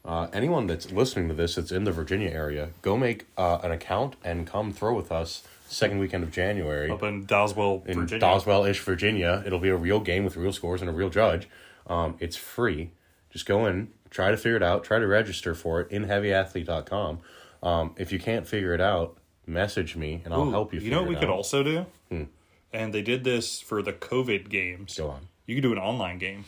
uh, 0.06 0.28
anyone 0.34 0.68
that's 0.68 0.92
listening 0.92 1.30
to 1.30 1.34
this 1.34 1.56
that's 1.56 1.72
in 1.72 1.86
the 1.86 1.92
Virginia 1.92 2.30
area, 2.30 2.70
go 2.82 2.98
make 2.98 3.26
uh, 3.38 3.60
an 3.64 3.72
account 3.72 4.16
and 4.24 4.46
come 4.46 4.74
throw 4.74 4.94
with 4.94 5.12
us 5.12 5.44
second 5.68 6.00
weekend 6.00 6.24
of 6.24 6.32
January 6.32 6.92
Up 6.92 7.04
in 7.04 7.26
Doswell, 7.26 7.86
in 7.88 8.02
Virginia. 8.02 8.26
Doswell 8.26 8.70
ish, 8.70 8.80
Virginia. 8.82 9.44
It'll 9.46 9.60
be 9.60 9.70
a 9.70 9.76
real 9.76 10.00
game 10.00 10.24
with 10.24 10.36
real 10.36 10.54
scores 10.54 10.82
and 10.82 10.90
a 10.90 10.94
real 10.94 11.10
judge. 11.10 11.48
Um, 11.88 12.16
it's 12.20 12.36
free. 12.36 12.92
Just 13.30 13.46
go 13.46 13.66
in, 13.66 13.90
try 14.10 14.32
to 14.32 14.38
figure 14.38 14.58
it 14.58 14.64
out, 14.64 14.84
try 14.84 15.00
to 15.00 15.08
register 15.08 15.56
for 15.56 15.82
it 15.82 15.92
in 15.92 16.06
heavyathlete.com. 16.06 17.20
Um, 17.64 17.96
if 17.98 18.12
you 18.12 18.20
can't 18.20 18.46
figure 18.46 18.74
it 18.74 18.82
out, 18.82 19.18
message 19.48 19.96
me 19.96 20.22
and 20.26 20.34
I'll 20.34 20.48
Ooh, 20.48 20.52
help 20.52 20.74
you. 20.74 20.80
You 20.80 20.92
know 20.92 21.02
what 21.02 21.10
we 21.10 21.16
could 21.16 21.30
also 21.30 21.64
do? 21.64 21.86
Hmm. 22.10 22.24
And 22.72 22.94
they 22.94 23.02
did 23.02 23.24
this 23.24 23.62
for 23.62 23.82
the 23.82 23.94
COVID 23.94 24.50
games. 24.50 24.98
Go 24.98 25.10
on. 25.10 25.28
You 25.46 25.56
could 25.56 25.62
do 25.62 25.72
an 25.72 25.78
online 25.78 26.18
game 26.18 26.46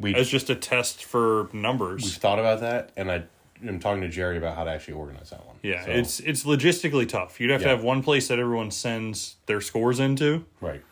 We 0.00 0.14
as 0.14 0.28
just 0.28 0.48
a 0.50 0.54
test 0.54 1.04
for 1.04 1.48
numbers. 1.52 2.04
we've 2.04 2.12
thought 2.14 2.38
about 2.38 2.60
that, 2.60 2.90
and 2.96 3.10
I 3.10 3.24
am 3.66 3.80
talking 3.80 4.00
to 4.02 4.08
Jerry 4.08 4.36
about 4.38 4.56
how 4.56 4.64
to 4.64 4.70
actually 4.70 4.94
organize 4.94 5.30
that 5.30 5.44
one. 5.44 5.56
Yeah, 5.62 5.84
So, 5.84 5.90
it's 5.90 6.20
it's 6.20 6.44
logistically 6.44 7.08
tough. 7.08 7.40
You'd 7.40 7.50
have 7.50 7.62
to 7.62 7.68
have 7.68 7.82
one 7.82 8.02
place 8.02 8.28
that 8.28 8.38
everyone 8.38 8.70
sends 8.70 9.36
their 9.46 9.60
scores 9.60 9.98
into. 10.00 10.44
right. 10.60 10.82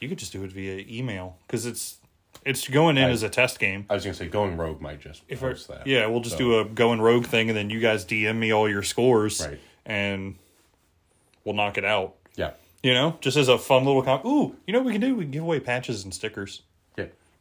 You 0.00 0.08
could 0.08 0.18
just 0.18 0.32
do 0.32 0.42
it 0.44 0.50
via 0.52 0.82
email 0.88 1.36
because 1.46 1.66
it's 1.66 1.98
it's 2.44 2.66
going 2.68 2.96
in 2.96 3.04
I- 3.04 3.10
as 3.10 3.22
a 3.22 3.28
test 3.28 3.58
game. 3.60 3.84
I 3.90 3.94
was 3.94 4.02
gonna 4.04 4.14
say 4.14 4.26
going 4.28 4.56
rogue 4.56 4.80
might 4.80 5.00
just 5.00 5.22
If 5.28 5.44
I, 5.44 5.52
that. 5.52 5.86
yeah, 5.86 6.06
we'll 6.06 6.20
just 6.22 6.38
So, 6.38 6.38
do 6.38 6.58
a 6.60 6.64
going 6.64 7.00
rogue 7.02 7.26
thing, 7.26 7.50
and 7.50 7.56
then 7.56 7.68
you 7.70 7.80
guys 7.80 8.04
DM 8.06 8.36
me 8.38 8.50
all 8.50 8.66
your 8.68 8.82
scores, 8.82 9.46
Right. 9.46 9.60
and 9.84 10.36
we'll 11.44 11.54
knock 11.54 11.76
it 11.78 11.84
out. 11.84 12.14
Yeah. 12.36 12.52
You 12.82 12.94
know, 12.94 13.18
just 13.20 13.36
as 13.36 13.48
a 13.48 13.58
fun 13.58 13.84
little 13.84 14.02
com. 14.02 14.26
Ooh, 14.26 14.56
you 14.66 14.72
know 14.72 14.78
what 14.78 14.86
we 14.86 14.92
can 14.92 15.02
do? 15.02 15.14
We 15.14 15.24
can 15.24 15.30
give 15.32 15.42
away 15.42 15.60
patches 15.60 16.02
and 16.02 16.14
stickers, 16.14 16.62
Yeah. 16.62 16.69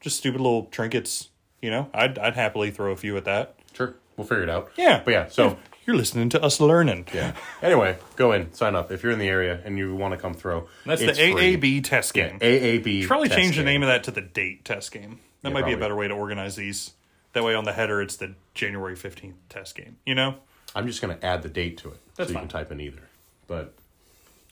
Just 0.02 0.18
stupid 0.18 0.42
little 0.42 0.66
trinkets. 0.66 1.30
You 1.62 1.72
know, 1.72 1.90
I'd 1.94 2.18
I'd 2.20 2.36
happily 2.36 2.72
throw 2.72 2.92
a 2.92 2.96
few 2.96 3.18
at 3.18 3.26
that. 3.26 3.56
Sure. 3.74 3.96
We'll 4.18 4.28
figure 4.28 4.44
it 4.44 4.50
out. 4.50 4.72
Yeah, 4.78 5.02
But 5.04 5.12
yeah, 5.12 5.28
so 5.30 5.58
you're 5.86 5.96
listening 5.96 6.30
to 6.30 6.42
us 6.44 6.60
learning. 6.60 7.08
yeah. 7.14 7.34
Anyway, 7.62 7.98
go 8.18 8.32
in, 8.34 8.54
sign 8.54 8.76
up 8.76 8.92
if 8.92 9.02
you're 9.04 9.12
in 9.14 9.20
the 9.20 9.28
area 9.30 9.62
and 9.64 9.78
you 9.78 9.96
want 9.96 10.14
to 10.14 10.18
come 10.20 10.34
throw. 10.34 10.68
That's 10.86 11.02
it's 11.02 11.18
the 11.18 11.32
free. 11.34 11.56
AAB 11.58 11.84
test 11.84 12.14
game. 12.14 12.38
AAB. 12.40 13.02
Should 13.02 13.08
probably 13.08 13.30
change 13.30 13.52
the 13.56 13.64
game. 13.64 13.66
name 13.66 13.84
of 13.84 13.88
that 13.88 14.04
to 14.06 14.12
the 14.12 14.22
date 14.22 14.66
test 14.66 14.92
game. 14.92 15.20
That 15.42 15.50
Yeah, 15.50 15.54
might 15.54 15.66
be 15.66 15.74
a 15.74 15.78
better 15.78 15.96
way 15.96 16.08
to 16.10 16.14
organize 16.14 16.56
these. 16.58 16.92
That 17.34 17.44
way, 17.44 17.56
on 17.56 17.64
the 17.64 17.74
header, 17.74 18.02
it's 18.02 18.16
the 18.18 18.34
January 18.54 18.96
fifteenth 18.96 19.36
test 19.50 19.76
game. 19.76 19.98
You 20.06 20.16
know. 20.16 20.36
I'm 20.76 20.86
just 20.86 21.02
gonna 21.02 21.18
add 21.24 21.42
the 21.44 21.50
date 21.50 21.78
to 21.80 21.90
it, 21.90 21.98
That's 22.16 22.28
so 22.28 22.32
you 22.32 22.34
fine. 22.36 22.44
can 22.44 22.50
type 22.50 22.72
in 22.72 22.80
either. 22.82 23.02
But 23.48 23.74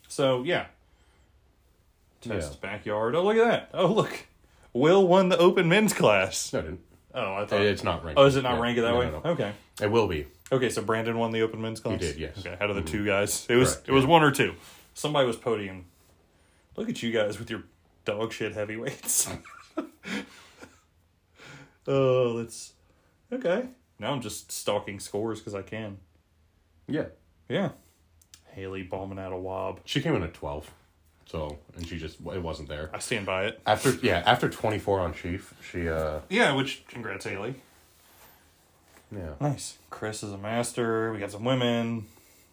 So 0.08 0.44
yeah. 0.44 0.68
Test 2.22 2.54
Yeah. 2.54 2.70
backyard. 2.70 3.16
Oh 3.16 3.24
look 3.24 3.38
at 3.38 3.46
that. 3.46 3.70
Oh 3.74 3.88
look. 3.88 4.26
Will 4.78 5.08
won 5.08 5.30
the 5.30 5.38
open 5.38 5.68
men's 5.68 5.94
class. 5.94 6.54
no, 6.54 6.60
it 6.60 6.64
didn't. 6.64 6.82
Oh, 7.14 7.36
I 7.36 7.46
thought. 7.46 7.62
It's 7.62 7.84
not 7.84 8.06
ranked. 8.06 8.20
oh, 8.20 8.26
is 8.26 8.36
it 8.36 8.44
not 8.44 8.56
Yeah. 8.56 8.62
ranked 8.62 8.82
that 8.82 8.92
No, 8.92 9.00
way? 9.00 9.10
no, 9.10 9.22
no. 9.22 9.30
Okay. 9.32 9.52
It 9.82 9.92
will 9.92 10.08
be. 10.08 10.28
Okay, 10.52 10.70
so 10.70 10.82
Brandon 10.82 11.18
won 11.18 11.32
the 11.32 11.42
open 11.42 11.62
men's 11.62 11.80
class. 11.80 12.00
He 12.00 12.08
did, 12.08 12.18
yes. 12.18 12.40
Okay, 12.40 12.56
out 12.62 12.70
of 12.70 12.76
the 12.76 12.84
mm-hmm. 12.84 12.92
two 12.92 13.06
guys, 13.06 13.46
it 13.50 13.56
was 13.56 13.74
Correct, 13.74 13.90
it 13.90 13.92
was 13.92 14.04
yeah. 14.04 14.10
one 14.10 14.24
or 14.24 14.32
two. 14.32 14.54
Somebody 14.94 15.28
was 15.28 15.36
podium. 15.36 15.86
Look 16.76 16.90
at 16.90 17.02
you 17.02 17.12
guys 17.12 17.40
with 17.40 17.50
your 17.50 17.64
dog 18.06 18.32
shit 18.32 18.54
heavyweights. 18.54 19.30
oh, 21.88 22.38
that's 22.38 22.74
okay. 23.34 23.68
Now 24.00 24.14
I'm 24.14 24.22
just 24.22 24.52
stalking 24.52 25.00
scores 25.00 25.40
because 25.40 25.56
I 25.56 25.64
can. 25.64 25.98
Yeah. 26.88 27.08
Yeah. 27.50 27.72
Haley 28.52 28.84
bombing 28.84 29.20
out 29.20 29.34
a 29.34 29.38
wob. 29.38 29.82
She 29.86 30.02
came 30.02 30.16
in 30.16 30.24
at 30.24 30.34
12. 30.34 30.72
So, 31.28 31.58
and 31.76 31.86
she 31.86 31.98
just, 32.00 32.20
it 32.34 32.42
wasn't 32.42 32.70
there. 32.70 32.90
I 32.94 33.00
stand 33.00 33.26
by 33.26 33.46
it. 33.48 33.60
After, 33.66 33.92
yeah, 34.02 34.24
after 34.26 34.48
24 34.50 35.02
on 35.02 35.14
sheaf, 35.14 35.54
she, 35.72 35.90
uh, 35.90 36.20
Yeah, 36.30 36.54
which 36.54 36.86
congrats 36.88 37.26
Haley. 37.26 37.56
yeah. 39.12 39.32
Nice. 39.40 39.78
Chris 39.90 40.24
is 40.24 40.32
a 40.32 40.38
master. 40.38 41.12
We 41.12 41.20
got 41.20 41.32
some 41.32 41.44
women. 41.44 42.06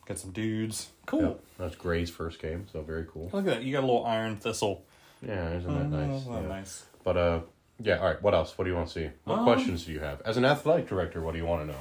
Got 0.07 0.19
some 0.19 0.33
dudes. 0.33 0.89
Cool. 1.07 1.21
Yep. 1.23 1.41
That's 1.59 1.77
Gray's 1.77 2.11
first 2.11 2.41
game, 2.43 2.67
so 2.73 2.83
very 2.83 3.07
cool. 3.11 3.31
Look 3.33 3.47
at 3.47 3.55
that. 3.55 3.63
You 3.63 3.73
got 3.73 3.85
a 3.85 3.87
little 3.87 4.05
iron 4.05 4.37
thistle. 4.37 4.85
Yeah, 5.23 5.51
isn't 5.53 5.73
that 5.73 5.97
nice? 5.97 6.21
Isn't 6.23 6.33
that 6.35 6.43
Yeah. 6.43 6.49
nice? 6.49 6.85
But, 7.05 7.17
uh, 7.17 7.41
yeah, 7.81 7.99
all 7.99 8.07
right, 8.07 8.23
what 8.23 8.35
else? 8.35 8.59
What 8.59 8.65
do 8.65 8.71
you 8.71 8.77
want 8.77 8.89
to 8.89 8.93
see? 8.95 9.11
What 9.25 9.39
Um, 9.39 9.45
questions 9.45 9.85
do 9.85 9.93
you 9.93 10.01
have? 10.01 10.21
As 10.23 10.37
an 10.37 10.45
athletic 10.45 10.89
director, 10.89 11.21
what 11.23 11.33
do 11.33 11.39
you 11.39 11.47
want 11.47 11.63
to 11.63 11.67
know? 11.73 11.79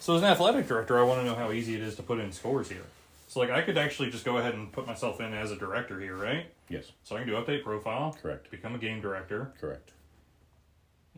So 0.00 0.14
as 0.14 0.22
an 0.22 0.28
athletic 0.28 0.68
director, 0.68 0.98
I 0.98 1.02
want 1.02 1.20
to 1.20 1.24
know 1.26 1.34
how 1.34 1.50
easy 1.50 1.74
it 1.74 1.80
is 1.82 1.96
to 1.96 2.02
put 2.02 2.18
in 2.20 2.30
scores 2.32 2.68
here. 2.68 2.84
So 3.26 3.40
like 3.40 3.50
I 3.50 3.62
could 3.62 3.76
actually 3.78 4.10
just 4.10 4.24
go 4.24 4.38
ahead 4.38 4.54
and 4.54 4.72
put 4.72 4.86
myself 4.86 5.20
in 5.20 5.34
as 5.34 5.50
a 5.50 5.56
director 5.56 6.00
here, 6.00 6.16
right? 6.16 6.46
Yes, 6.68 6.92
So 7.04 7.16
I 7.16 7.20
can 7.20 7.28
do 7.28 7.34
update 7.34 7.62
profile, 7.64 8.16
correct. 8.20 8.50
become 8.50 8.74
a 8.74 8.78
game 8.78 9.00
director, 9.00 9.52
Correct. 9.60 9.92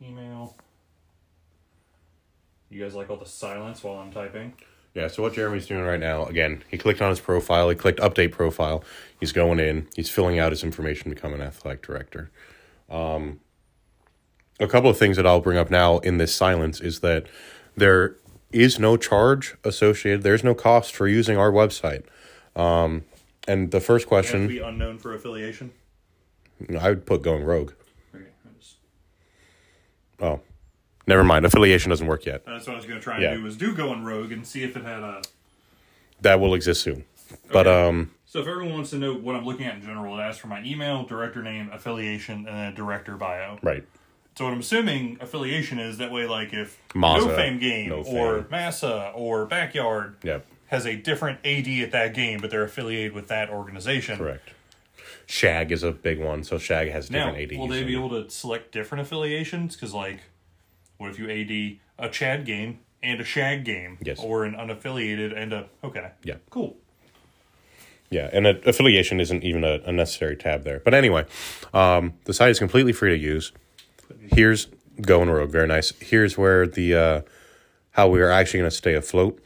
email. 0.03 0.57
You 2.71 2.83
guys 2.83 2.95
like 2.95 3.09
all 3.11 3.17
the 3.17 3.27
silence 3.27 3.83
while 3.83 3.99
I'm 3.99 4.11
typing? 4.13 4.53
Yeah, 4.95 5.09
so 5.09 5.23
what 5.23 5.35
Jeremy's 5.35 5.67
doing 5.67 5.85
right 5.85 6.01
now, 6.01 6.25
again, 6.27 6.65
he 6.71 6.77
clicked 6.77 7.01
on 7.01 7.11
his 7.11 7.21
profile, 7.21 7.69
he 7.69 7.77
clicked 7.77 8.01
update 8.01 8.33
profile, 8.33 8.83
he's 9.21 9.33
going 9.33 9.61
in, 9.61 9.87
he's 9.95 10.11
filling 10.11 10.39
out 10.39 10.51
his 10.53 10.65
information 10.65 11.09
to 11.11 11.15
become 11.15 11.33
an 11.35 11.41
athletic 11.41 11.83
director. 11.83 12.31
Um, 12.91 13.41
a 14.59 14.67
couple 14.67 14.91
of 14.91 14.99
things 14.99 15.17
that 15.17 15.27
I'll 15.27 15.41
bring 15.41 15.57
up 15.59 15.71
now 15.71 15.99
in 15.99 16.19
this 16.19 16.35
silence 16.35 16.81
is 16.81 17.01
that 17.01 17.27
there 17.77 18.17
is 18.53 18.79
no 18.79 18.97
charge 18.97 19.57
associated, 19.65 20.23
there's 20.23 20.45
no 20.45 20.55
cost 20.55 20.95
for 20.95 21.07
using 21.09 21.37
our 21.37 21.51
website. 21.51 22.05
Um, 22.57 23.05
and 23.47 23.71
the 23.71 23.81
first 23.81 24.07
question, 24.07 24.47
be 24.49 24.59
unknown 24.59 24.99
for 24.99 25.15
affiliation. 25.15 25.73
I 26.79 26.89
would 26.91 27.07
put 27.07 27.23
going 27.23 27.45
rogue. 27.45 27.73
Okay, 28.15 28.25
just, 28.59 28.77
Oh, 30.21 30.41
never 31.07 31.23
mind, 31.23 31.45
affiliation 31.47 31.91
doesn't 31.91 32.07
work 32.07 32.27
yet. 32.27 32.45
that's 32.47 32.67
what 32.67 32.73
I 32.75 32.77
was 32.77 32.87
going 32.87 32.99
to 32.99 33.05
try 33.05 33.21
Yeah. 33.21 33.33
and 33.33 33.39
do. 33.41 33.45
Was 33.45 33.57
do 33.57 33.75
going 33.75 34.05
rogue 34.05 34.33
and 34.33 34.47
see 34.47 34.63
if 34.65 34.77
it 34.77 34.83
had 34.85 35.01
a. 35.03 35.23
That 36.21 36.41
will 36.41 36.55
exist 36.55 36.83
soon. 36.83 37.05
But, 37.53 37.67
Okay. 37.67 37.89
um, 37.89 38.11
So 38.25 38.41
if 38.41 38.47
everyone 38.49 38.75
wants 38.75 38.91
to 38.91 38.97
know 38.99 39.15
what 39.15 39.37
I'm 39.37 39.45
looking 39.45 39.65
at 39.67 39.77
in 39.77 39.83
general, 39.83 40.19
it 40.19 40.23
asks 40.23 40.39
for 40.41 40.49
my 40.49 40.63
email, 40.65 41.05
director 41.05 41.43
name, 41.43 41.71
affiliation, 41.73 42.47
and 42.47 42.57
then 42.57 42.75
director 42.75 43.17
bio. 43.17 43.59
right. 43.63 43.85
So 44.39 44.45
what 44.45 44.53
I'm 44.55 44.61
assuming 44.61 45.19
affiliation 45.21 45.81
is 45.81 45.99
that 45.99 46.13
way, 46.13 46.25
like 46.29 46.55
if 46.55 46.81
Mazda, 46.95 47.27
No 47.27 47.35
Fame 47.35 47.59
game 47.59 47.89
No 47.89 48.05
or 48.05 48.43
Fame. 48.43 48.47
Massa 48.53 49.11
or 49.17 49.47
Backyard 49.47 50.15
Yep. 50.23 50.47
has 50.69 50.87
a 50.87 50.95
different 50.95 51.41
AD 51.45 51.67
at 51.83 51.91
that 51.91 52.15
game, 52.15 52.39
but 52.41 52.49
they're 52.49 52.63
affiliated 52.63 53.15
with 53.15 53.27
that 53.27 53.51
organization. 53.51 54.17
Correct. 54.17 54.51
Shag 55.27 55.73
is 55.73 55.83
a 55.83 55.91
big 55.91 56.21
one, 56.21 56.45
so 56.45 56.57
Shag 56.57 56.89
has 56.93 57.11
Now, 57.11 57.33
different 57.33 57.51
ADs. 57.53 57.59
will 57.59 57.67
they 57.67 57.83
be 57.83 57.97
and- 57.97 58.05
able 58.05 58.23
to 58.23 58.31
select 58.31 58.71
different 58.71 59.03
affiliations? 59.03 59.75
Because 59.75 59.93
like, 59.93 60.21
what 60.99 61.11
if 61.11 61.19
you 61.19 61.29
AD 61.29 61.81
a 61.99 62.09
Chad 62.09 62.45
game 62.47 62.79
and 63.03 63.21
a 63.21 63.25
Shag 63.25 63.65
game, 63.65 63.99
Yes. 64.01 64.21
or 64.23 64.45
an 64.45 64.55
unaffiliated 64.55 65.37
and 65.37 65.53
a 65.53 65.67
okay, 65.83 66.11
Yeah. 66.23 66.37
cool. 66.51 66.77
Yeah, 68.09 68.31
and 68.33 68.47
a, 68.47 68.69
affiliation 68.69 69.19
isn't 69.19 69.43
even 69.43 69.65
a, 69.65 69.81
a 69.85 69.91
necessary 69.91 70.37
tab 70.37 70.63
there. 70.63 70.79
But 70.79 70.95
anyway, 70.95 71.25
um, 71.75 72.13
the 72.23 72.33
site 72.33 72.51
is 72.51 72.61
completely 72.61 72.93
free 72.93 73.11
to 73.11 73.19
use. 73.19 73.51
Here's 74.21 74.69
Going 75.01 75.31
Rogue, 75.31 75.51
very 75.51 75.67
nice. 75.67 75.93
Here's 76.01 76.37
where 76.37 76.67
the 76.67 76.95
uh, 76.95 77.21
how 77.93 78.09
we 78.09 78.21
are 78.21 78.31
actually 78.31 78.61
going 78.61 78.71
to 78.71 78.77
stay 78.77 78.95
afloat. 78.95 79.41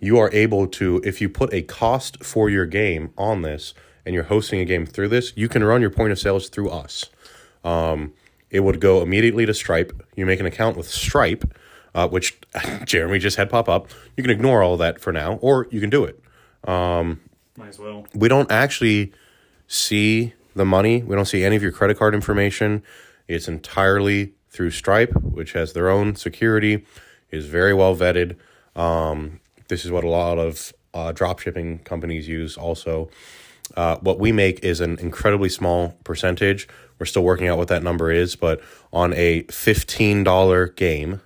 You 0.00 0.18
are 0.18 0.30
able 0.32 0.66
to, 0.68 1.00
if 1.04 1.20
you 1.20 1.28
put 1.28 1.52
a 1.54 1.62
cost 1.62 2.22
for 2.22 2.50
your 2.50 2.66
game 2.66 3.10
on 3.16 3.42
this, 3.42 3.74
and 4.04 4.14
you're 4.14 4.24
hosting 4.24 4.60
a 4.60 4.64
game 4.64 4.86
through 4.86 5.08
this, 5.08 5.32
you 5.36 5.48
can 5.48 5.64
run 5.64 5.80
your 5.80 5.90
point 5.90 6.12
of 6.12 6.18
sales 6.18 6.48
through 6.48 6.70
us. 6.70 7.06
Um, 7.64 8.12
it 8.50 8.60
would 8.60 8.80
go 8.80 9.02
immediately 9.02 9.46
to 9.46 9.54
Stripe. 9.54 9.92
You 10.14 10.26
make 10.26 10.40
an 10.40 10.46
account 10.46 10.76
with 10.76 10.88
Stripe, 10.88 11.44
uh, 11.94 12.08
which 12.08 12.38
Jeremy 12.84 13.18
just 13.18 13.36
had 13.36 13.50
pop 13.50 13.68
up. 13.68 13.88
You 14.16 14.22
can 14.22 14.30
ignore 14.30 14.62
all 14.62 14.76
that 14.76 15.00
for 15.00 15.12
now, 15.12 15.34
or 15.34 15.66
you 15.70 15.80
can 15.80 15.90
do 15.90 16.04
it. 16.04 16.20
Um, 16.68 17.20
Might 17.56 17.68
as 17.68 17.78
well. 17.78 18.06
we 18.14 18.28
don't 18.28 18.50
actually 18.50 19.12
see 19.66 20.34
the 20.54 20.64
money. 20.64 21.02
We 21.02 21.16
don't 21.16 21.24
see 21.24 21.44
any 21.44 21.56
of 21.56 21.62
your 21.62 21.72
credit 21.72 21.98
card 21.98 22.14
information. 22.14 22.82
It's 23.28 23.48
entirely 23.48 24.34
through 24.50 24.70
Stripe, 24.70 25.12
which 25.22 25.52
has 25.52 25.72
their 25.72 25.88
own 25.88 26.16
security, 26.16 26.84
is 27.30 27.46
very 27.46 27.74
well 27.74 27.96
vetted. 27.96 28.36
Um, 28.76 29.40
this 29.68 29.84
is 29.84 29.90
what 29.90 30.04
a 30.04 30.08
lot 30.08 30.38
of 30.38 30.72
uh, 30.92 31.12
drop 31.12 31.40
shipping 31.40 31.80
companies 31.80 32.28
use 32.28 32.56
also. 32.56 33.10
Uh, 33.76 33.96
what 33.98 34.18
we 34.18 34.30
make 34.30 34.62
is 34.62 34.80
an 34.80 34.98
incredibly 34.98 35.48
small 35.48 35.96
percentage. 36.04 36.68
We're 36.98 37.06
still 37.06 37.24
working 37.24 37.48
out 37.48 37.58
what 37.58 37.68
that 37.68 37.82
number 37.82 38.10
is, 38.12 38.36
but 38.36 38.60
on 38.92 39.12
a 39.14 39.42
$15 39.44 40.76
game, 40.76 41.20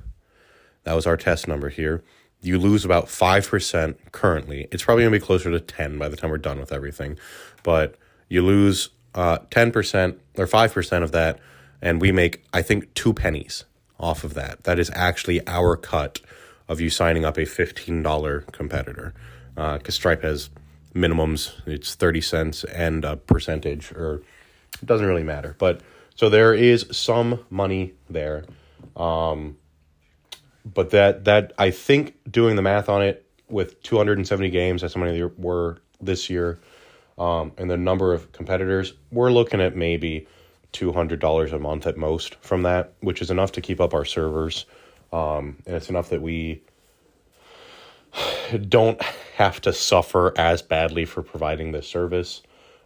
that 0.85 0.95
was 0.95 1.07
our 1.07 1.17
test 1.17 1.47
number 1.49 1.69
here. 1.69 2.03
you 2.41 2.57
lose 2.59 2.85
about 2.85 3.07
5% 3.07 3.97
currently. 4.13 4.69
It's 4.71 4.85
probably 4.85 5.03
going 5.03 5.13
to 5.13 5.19
be 5.19 5.27
closer 5.27 5.51
to 5.51 5.59
10 5.59 5.99
by 5.99 6.09
the 6.09 6.17
time 6.17 6.31
we're 6.31 6.39
done 6.39 6.61
with 6.61 6.73
everything. 6.73 7.19
But 7.65 7.97
you 8.29 8.43
lose 8.43 8.91
uh, 9.15 9.39
10% 9.51 10.17
or 10.37 10.47
5% 10.47 11.03
of 11.03 11.13
that, 11.13 11.41
and 11.81 12.01
we 12.01 12.13
make, 12.13 12.45
I 12.53 12.63
think, 12.63 12.93
two 12.95 13.13
pennies 13.13 13.65
off 13.99 14.25
of 14.25 14.35
that. 14.35 14.65
That 14.65 14.79
is 14.79 14.91
actually 14.95 15.47
our 15.47 15.77
cut 15.77 16.21
of 16.69 16.81
you 16.81 16.91
signing 16.91 17.25
up 17.25 17.37
a 17.37 17.43
$15 17.43 18.53
competitor. 18.53 19.15
Because 19.55 19.89
uh, 19.89 19.93
Stripe 19.93 20.23
has 20.23 20.51
minimums, 20.95 21.53
it's 21.67 21.95
30 21.95 22.21
cents 22.21 22.65
and 22.65 23.05
a 23.05 23.17
percentage, 23.17 23.93
or 23.93 24.23
it 24.81 24.87
doesn't 24.87 25.07
really 25.07 25.25
matter. 25.25 25.57
But 25.59 25.81
so 26.15 26.29
there 26.29 26.55
is 26.55 26.87
some 26.91 27.45
money 27.51 27.95
there. 28.11 28.45
Um, 28.97 29.57
but 30.65 30.91
that 30.91 31.25
that 31.25 31.53
I 31.59 31.71
think 31.71 32.17
doing 32.31 32.57
the 32.57 32.63
math 32.63 32.89
on 32.89 33.03
it 33.03 33.25
with 33.49 33.83
270 33.83 34.51
games, 34.51 34.83
that's 34.83 34.95
how 34.95 35.01
many 35.01 35.17
there 35.17 35.29
were 35.29 35.79
this 36.01 36.29
year, 36.29 36.59
um, 37.17 37.53
and 37.57 37.71
the 37.71 37.77
number 37.77 38.13
of 38.13 38.31
competitors, 38.33 38.93
we're 39.11 39.33
looking 39.33 39.61
at 39.61 39.77
maybe 39.77 40.27
two 40.73 40.93
hundred 40.93 41.21
dollars 41.21 41.53
a 41.53 41.59
month 41.59 41.87
at 41.87 41.97
most 41.97 42.37
from 42.37 42.63
that, 42.63 42.93
which 43.01 43.21
is 43.21 43.31
enough 43.31 43.53
to 43.53 43.61
keep 43.61 43.81
up 43.81 43.95
our 43.95 44.05
servers, 44.05 44.67
um, 45.13 45.57
and 45.67 45.77
it's 45.77 45.89
enough 45.89 46.11
that 46.11 46.23
we 46.23 46.63
don't 48.69 49.01
have 49.37 49.61
to 49.63 49.73
suffer 49.73 50.33
as 50.39 50.63
badly 50.63 51.05
for 51.05 51.23
providing 51.23 51.73
this 51.73 51.89
service. 51.89 52.43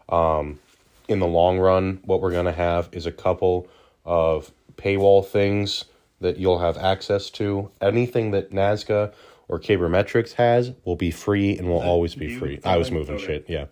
Um, 0.08 0.60
in 1.08 1.18
the 1.18 1.26
long 1.26 1.58
run, 1.58 2.00
what 2.04 2.20
we're 2.20 2.30
going 2.30 2.46
to 2.46 2.52
have 2.52 2.88
is 2.92 3.06
a 3.06 3.12
couple 3.12 3.68
of 4.04 4.52
paywall 4.76 5.26
things 5.26 5.84
that 6.20 6.38
you'll 6.38 6.58
have 6.58 6.78
access 6.78 7.30
to. 7.30 7.70
Anything 7.80 8.30
that 8.30 8.50
NASGA 8.50 9.12
or 9.48 9.58
Cabermetrics 9.58 10.32
has 10.34 10.72
will 10.84 10.96
be 10.96 11.10
free 11.10 11.58
and 11.58 11.68
will 11.68 11.82
always 11.82 12.14
be 12.14 12.36
free. 12.38 12.60
I 12.64 12.76
was 12.76 12.90
moving 12.90 13.18
shit, 13.18 13.44
yeah. 13.48 13.66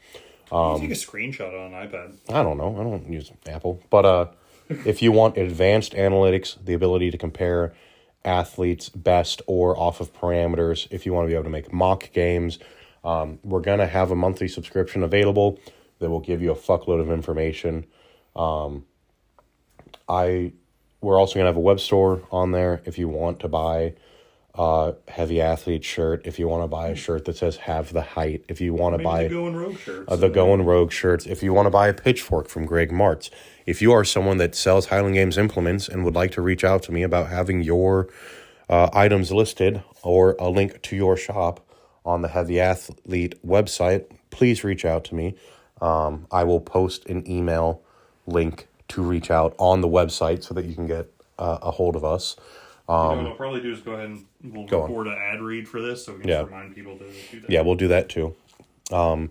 Um, 0.52 0.80
take 0.80 0.90
a 0.90 0.94
screenshot 0.94 1.48
on 1.48 1.72
an 1.72 1.88
iPad. 1.88 2.16
I 2.28 2.42
don't 2.42 2.56
know. 2.56 2.74
I 2.78 2.82
don't 2.82 3.12
use 3.12 3.30
Apple, 3.46 3.82
but 3.90 4.04
uh, 4.04 4.26
if 4.84 5.02
you 5.02 5.12
want 5.12 5.36
advanced 5.36 5.92
analytics, 5.92 6.56
the 6.64 6.74
ability 6.74 7.10
to 7.10 7.18
compare 7.18 7.72
athletes 8.24 8.88
best 8.88 9.42
or 9.46 9.78
off 9.78 10.00
of 10.00 10.12
parameters, 10.12 10.86
if 10.90 11.06
you 11.06 11.12
want 11.12 11.26
to 11.26 11.28
be 11.28 11.34
able 11.34 11.44
to 11.44 11.50
make 11.50 11.72
mock 11.72 12.12
games, 12.12 12.58
um, 13.04 13.38
we're 13.42 13.60
gonna 13.60 13.86
have 13.86 14.10
a 14.10 14.16
monthly 14.16 14.48
subscription 14.48 15.02
available 15.02 15.58
that 16.00 16.10
will 16.10 16.20
give 16.20 16.42
you 16.42 16.50
a 16.50 16.56
fuckload 16.56 17.00
of 17.00 17.10
information. 17.10 17.86
Um, 18.36 18.84
I 20.08 20.52
we're 21.00 21.18
also 21.18 21.34
gonna 21.34 21.46
have 21.46 21.56
a 21.56 21.60
web 21.60 21.80
store 21.80 22.22
on 22.30 22.52
there 22.52 22.82
if 22.84 22.98
you 22.98 23.08
want 23.08 23.40
to 23.40 23.48
buy 23.48 23.94
a 24.54 24.94
heavy 25.08 25.40
athlete 25.40 25.84
shirt. 25.84 26.22
If 26.24 26.38
you 26.38 26.48
want 26.48 26.62
to 26.64 26.68
buy 26.68 26.88
a 26.88 26.96
shirt 26.96 27.24
that 27.26 27.36
says 27.36 27.56
"Have 27.56 27.92
the 27.92 28.02
Height," 28.02 28.44
if 28.48 28.60
you 28.60 28.74
want 28.74 28.96
to 28.96 29.02
buy 29.02 29.24
the 29.24 29.30
Going 29.30 29.56
Rogue 29.56 29.78
shirts, 29.78 30.12
uh, 30.12 30.16
the 30.16 30.28
Going 30.28 30.64
Rogue 30.64 30.92
shirts. 30.92 31.26
If 31.26 31.42
you 31.42 31.52
want 31.52 31.66
to 31.66 31.70
buy 31.70 31.88
a 31.88 31.94
pitchfork 31.94 32.48
from 32.48 32.66
Greg 32.66 32.90
Martz, 32.90 33.30
if 33.66 33.80
you 33.80 33.92
are 33.92 34.04
someone 34.04 34.38
that 34.38 34.54
sells 34.54 34.86
Highland 34.86 35.14
Games 35.14 35.38
implements 35.38 35.88
and 35.88 36.04
would 36.04 36.14
like 36.14 36.32
to 36.32 36.42
reach 36.42 36.64
out 36.64 36.82
to 36.84 36.92
me 36.92 37.02
about 37.02 37.28
having 37.28 37.62
your 37.62 38.08
uh, 38.68 38.88
items 38.92 39.32
listed 39.32 39.82
or 40.02 40.36
a 40.38 40.48
link 40.48 40.80
to 40.82 40.96
your 40.96 41.16
shop 41.16 41.66
on 42.04 42.22
the 42.22 42.28
Heavy 42.28 42.58
Athlete 42.58 43.34
website, 43.46 44.06
please 44.30 44.64
reach 44.64 44.84
out 44.84 45.04
to 45.04 45.14
me. 45.14 45.34
Um, 45.80 46.26
I 46.30 46.44
will 46.44 46.60
post 46.60 47.06
an 47.06 47.28
email 47.30 47.82
link 48.26 48.68
to 48.88 49.02
reach 49.02 49.30
out 49.30 49.54
on 49.58 49.80
the 49.80 49.88
website 49.88 50.42
so 50.42 50.54
that 50.54 50.64
you 50.64 50.74
can 50.74 50.86
get 50.86 51.12
uh, 51.38 51.58
a 51.62 51.70
hold 51.70 51.96
of 51.96 52.04
us. 52.04 52.36
Um, 52.90 53.10
you 53.10 53.16
know, 53.16 53.22
what 53.22 53.30
I'll 53.30 53.36
probably 53.36 53.60
do 53.60 53.72
is 53.72 53.80
go 53.80 53.92
ahead 53.92 54.06
and 54.06 54.26
we'll 54.42 54.66
record 54.66 55.06
an 55.06 55.16
ad 55.16 55.40
read 55.40 55.68
for 55.68 55.80
this 55.80 56.04
so 56.04 56.12
we 56.12 56.22
can 56.22 56.28
yeah. 56.28 56.42
remind 56.42 56.74
people 56.74 56.98
to 56.98 57.04
do 57.30 57.40
that. 57.40 57.48
Yeah, 57.48 57.60
we'll 57.60 57.76
do 57.76 57.86
that 57.86 58.08
too. 58.08 58.34
Um, 58.90 59.30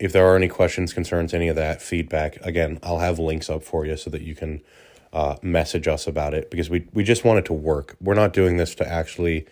if 0.00 0.12
there 0.12 0.26
are 0.26 0.34
any 0.34 0.48
questions, 0.48 0.92
concerns, 0.92 1.32
any 1.32 1.46
of 1.46 1.54
that 1.54 1.80
feedback, 1.80 2.44
again, 2.44 2.80
I'll 2.82 2.98
have 2.98 3.20
links 3.20 3.48
up 3.48 3.62
for 3.62 3.86
you 3.86 3.96
so 3.96 4.10
that 4.10 4.22
you 4.22 4.34
can 4.34 4.60
uh, 5.12 5.36
message 5.40 5.86
us 5.86 6.08
about 6.08 6.34
it 6.34 6.50
because 6.50 6.68
we, 6.68 6.88
we 6.92 7.04
just 7.04 7.24
want 7.24 7.38
it 7.38 7.44
to 7.44 7.52
work. 7.52 7.96
We're 8.00 8.14
not 8.14 8.32
doing 8.32 8.56
this 8.56 8.74
to 8.74 8.88
actually, 8.88 9.46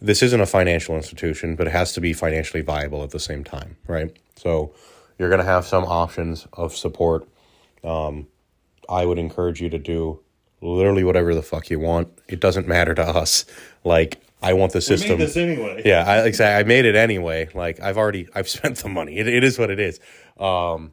this 0.00 0.20
isn't 0.20 0.40
a 0.40 0.46
financial 0.46 0.96
institution, 0.96 1.54
but 1.54 1.68
it 1.68 1.70
has 1.70 1.92
to 1.92 2.00
be 2.00 2.12
financially 2.12 2.62
viable 2.62 3.04
at 3.04 3.10
the 3.10 3.20
same 3.20 3.44
time, 3.44 3.76
right? 3.86 4.16
So 4.34 4.74
you're 5.18 5.28
going 5.28 5.40
to 5.40 5.46
have 5.46 5.66
some 5.66 5.84
options 5.84 6.48
of 6.54 6.74
support. 6.74 7.28
Um, 7.84 8.26
I 8.88 9.06
would 9.06 9.18
encourage 9.18 9.62
you 9.62 9.68
to 9.68 9.78
do 9.78 10.18
literally 10.60 11.04
whatever 11.04 11.34
the 11.34 11.42
fuck 11.42 11.70
you 11.70 11.78
want. 11.78 12.08
It 12.28 12.40
doesn't 12.40 12.68
matter 12.68 12.94
to 12.94 13.02
us. 13.02 13.44
Like 13.84 14.20
I 14.42 14.52
want 14.52 14.72
the 14.72 14.80
system. 14.80 15.10
We 15.10 15.16
made 15.16 15.26
this 15.26 15.36
anyway. 15.36 15.82
Yeah, 15.84 16.04
I 16.06 16.26
exactly. 16.26 16.60
I 16.60 16.62
made 16.64 16.84
it 16.84 16.94
anyway. 16.94 17.48
Like 17.54 17.80
I've 17.80 17.96
already 17.96 18.28
I've 18.34 18.48
spent 18.58 18.78
the 18.78 18.88
money. 18.88 19.16
It, 19.16 19.28
it 19.28 19.44
is 19.44 19.58
what 19.58 19.70
it 19.70 19.80
is. 19.80 20.00
Um, 20.38 20.92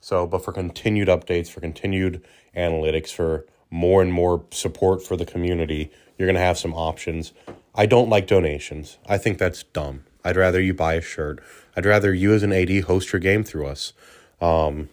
so, 0.00 0.26
but 0.26 0.44
for 0.44 0.52
continued 0.52 1.08
updates, 1.08 1.48
for 1.48 1.60
continued 1.60 2.22
analytics, 2.56 3.10
for 3.12 3.46
more 3.70 4.02
and 4.02 4.12
more 4.12 4.44
support 4.50 5.02
for 5.02 5.16
the 5.16 5.24
community, 5.24 5.90
you're 6.18 6.28
gonna 6.28 6.40
have 6.40 6.58
some 6.58 6.74
options. 6.74 7.32
I 7.74 7.86
don't 7.86 8.10
like 8.10 8.26
donations. 8.26 8.98
I 9.06 9.16
think 9.16 9.38
that's 9.38 9.62
dumb. 9.62 10.04
I'd 10.24 10.36
rather 10.36 10.60
you 10.60 10.74
buy 10.74 10.94
a 10.94 11.00
shirt. 11.00 11.42
I'd 11.76 11.86
rather 11.86 12.12
you 12.12 12.34
as 12.34 12.42
an 12.42 12.52
AD 12.52 12.84
host 12.84 13.12
your 13.12 13.20
game 13.20 13.42
through 13.42 13.66
us. 13.66 13.92
Um, 14.40 14.90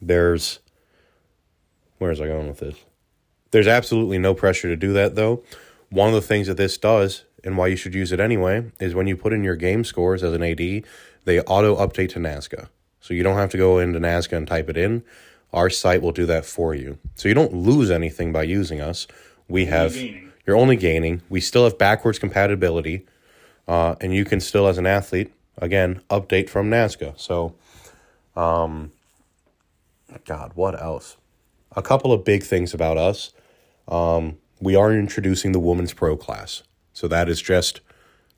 there's 0.00 0.60
where 1.98 2.10
is 2.10 2.20
I 2.20 2.26
going 2.26 2.48
with 2.48 2.60
this? 2.60 2.76
There's 3.54 3.68
absolutely 3.68 4.18
no 4.18 4.34
pressure 4.34 4.66
to 4.66 4.74
do 4.74 4.92
that 4.94 5.14
though. 5.14 5.44
One 5.88 6.08
of 6.08 6.14
the 6.14 6.20
things 6.20 6.48
that 6.48 6.56
this 6.56 6.76
does, 6.76 7.22
and 7.44 7.56
why 7.56 7.68
you 7.68 7.76
should 7.76 7.94
use 7.94 8.10
it 8.10 8.18
anyway, 8.18 8.72
is 8.80 8.96
when 8.96 9.06
you 9.06 9.16
put 9.16 9.32
in 9.32 9.44
your 9.44 9.54
game 9.54 9.84
scores 9.84 10.24
as 10.24 10.32
an 10.32 10.42
AD, 10.42 10.82
they 11.24 11.38
auto 11.38 11.76
update 11.76 12.08
to 12.14 12.18
NASGA. 12.18 12.66
So 13.00 13.14
you 13.14 13.22
don't 13.22 13.36
have 13.36 13.50
to 13.50 13.56
go 13.56 13.78
into 13.78 14.00
NASGA 14.00 14.36
and 14.36 14.48
type 14.48 14.68
it 14.68 14.76
in. 14.76 15.04
Our 15.52 15.70
site 15.70 16.02
will 16.02 16.10
do 16.10 16.26
that 16.26 16.44
for 16.44 16.74
you. 16.74 16.98
So 17.14 17.28
you 17.28 17.34
don't 17.34 17.54
lose 17.54 17.92
anything 17.92 18.32
by 18.32 18.42
using 18.42 18.80
us. 18.80 19.06
We 19.46 19.66
have 19.66 19.94
you're 19.94 20.56
only 20.56 20.74
gaining. 20.74 21.22
We 21.28 21.40
still 21.40 21.62
have 21.62 21.78
backwards 21.78 22.18
compatibility, 22.18 23.06
uh, 23.68 23.94
and 24.00 24.12
you 24.12 24.24
can 24.24 24.40
still, 24.40 24.66
as 24.66 24.78
an 24.78 24.86
athlete, 24.86 25.32
again 25.58 26.00
update 26.10 26.50
from 26.50 26.70
NASGA. 26.70 27.20
So, 27.20 27.54
um, 28.34 28.90
God, 30.24 30.50
what 30.56 30.74
else? 30.82 31.18
A 31.76 31.82
couple 31.82 32.12
of 32.12 32.24
big 32.24 32.42
things 32.42 32.74
about 32.74 32.98
us. 32.98 33.32
Um, 33.88 34.38
we 34.60 34.74
are 34.74 34.92
introducing 34.92 35.52
the 35.52 35.60
women's 35.60 35.92
pro 35.92 36.16
class. 36.16 36.62
So 36.92 37.08
that 37.08 37.28
is 37.28 37.42
just 37.42 37.80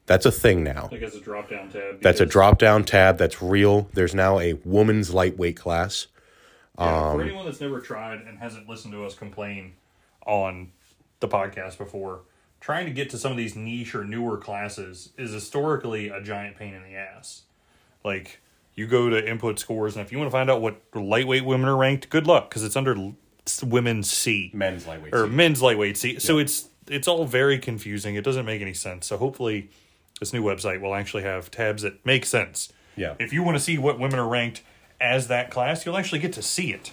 that's 0.06 0.24
a 0.24 0.32
thing 0.32 0.62
now. 0.62 0.88
Like 0.90 1.02
as 1.02 1.14
a 1.14 1.20
drop 1.20 1.50
down 1.50 1.68
tab. 1.68 2.00
That's 2.00 2.20
a 2.20 2.26
drop 2.26 2.58
down 2.58 2.84
tab. 2.84 3.18
That's 3.18 3.42
real. 3.42 3.88
There's 3.92 4.14
now 4.14 4.38
a 4.38 4.54
woman's 4.64 5.12
lightweight 5.12 5.56
class. 5.56 6.06
Yeah, 6.78 7.08
um, 7.08 7.16
for 7.16 7.22
anyone 7.22 7.44
that's 7.44 7.60
never 7.60 7.80
tried 7.80 8.20
and 8.20 8.38
hasn't 8.38 8.68
listened 8.68 8.92
to 8.94 9.04
us 9.04 9.14
complain 9.14 9.74
on 10.26 10.72
the 11.20 11.28
podcast 11.28 11.78
before, 11.78 12.20
trying 12.60 12.86
to 12.86 12.92
get 12.92 13.10
to 13.10 13.18
some 13.18 13.32
of 13.32 13.38
these 13.38 13.56
niche 13.56 13.94
or 13.94 14.04
newer 14.04 14.36
classes 14.36 15.10
is 15.16 15.32
historically 15.32 16.08
a 16.08 16.20
giant 16.20 16.56
pain 16.56 16.74
in 16.74 16.82
the 16.82 16.94
ass. 16.94 17.42
Like 18.04 18.40
you 18.74 18.86
go 18.86 19.08
to 19.08 19.28
input 19.28 19.58
scores, 19.58 19.96
and 19.96 20.04
if 20.04 20.12
you 20.12 20.18
want 20.18 20.28
to 20.28 20.32
find 20.32 20.50
out 20.50 20.60
what 20.60 20.82
lightweight 20.94 21.44
women 21.44 21.68
are 21.68 21.76
ranked, 21.76 22.10
good 22.10 22.26
luck 22.26 22.50
because 22.50 22.62
it's 22.62 22.76
under 22.76 22.94
women's 23.62 24.10
C, 24.10 24.50
men's 24.52 24.86
lightweight 24.86 25.14
or 25.14 25.26
C. 25.26 25.32
men's 25.32 25.62
lightweight 25.62 25.96
C. 25.96 26.18
So 26.18 26.38
it's 26.38 26.68
it's 26.88 27.08
all 27.08 27.24
very 27.24 27.58
confusing. 27.58 28.14
It 28.14 28.24
doesn't 28.24 28.46
make 28.46 28.62
any 28.62 28.74
sense. 28.74 29.06
So 29.06 29.16
hopefully, 29.16 29.70
this 30.20 30.32
new 30.32 30.42
website 30.42 30.80
will 30.80 30.94
actually 30.94 31.24
have 31.24 31.50
tabs 31.50 31.82
that 31.82 32.04
make 32.04 32.24
sense. 32.24 32.72
Yeah. 32.96 33.14
If 33.18 33.32
you 33.32 33.42
want 33.42 33.56
to 33.56 33.62
see 33.62 33.78
what 33.78 33.98
women 33.98 34.18
are 34.18 34.28
ranked 34.28 34.62
as 35.00 35.28
that 35.28 35.50
class, 35.50 35.84
you'll 35.84 35.96
actually 35.96 36.20
get 36.20 36.32
to 36.34 36.42
see 36.42 36.72
it. 36.72 36.92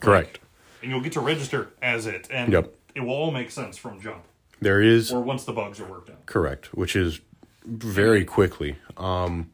Correct. 0.00 0.34
Like, 0.34 0.40
and 0.82 0.90
you'll 0.90 1.00
get 1.00 1.12
to 1.12 1.20
register 1.20 1.72
as 1.80 2.06
it, 2.06 2.28
and 2.30 2.52
yep. 2.52 2.74
it 2.94 3.00
will 3.00 3.14
all 3.14 3.30
make 3.30 3.50
sense 3.50 3.76
from 3.76 4.00
jump. 4.00 4.24
There 4.60 4.80
is, 4.80 5.12
or 5.12 5.20
once 5.20 5.44
the 5.44 5.52
bugs 5.52 5.80
are 5.80 5.86
worked 5.86 6.10
out. 6.10 6.26
Correct, 6.26 6.74
which 6.74 6.94
is 6.94 7.20
very 7.64 8.24
quickly. 8.24 8.76
Um, 8.96 9.50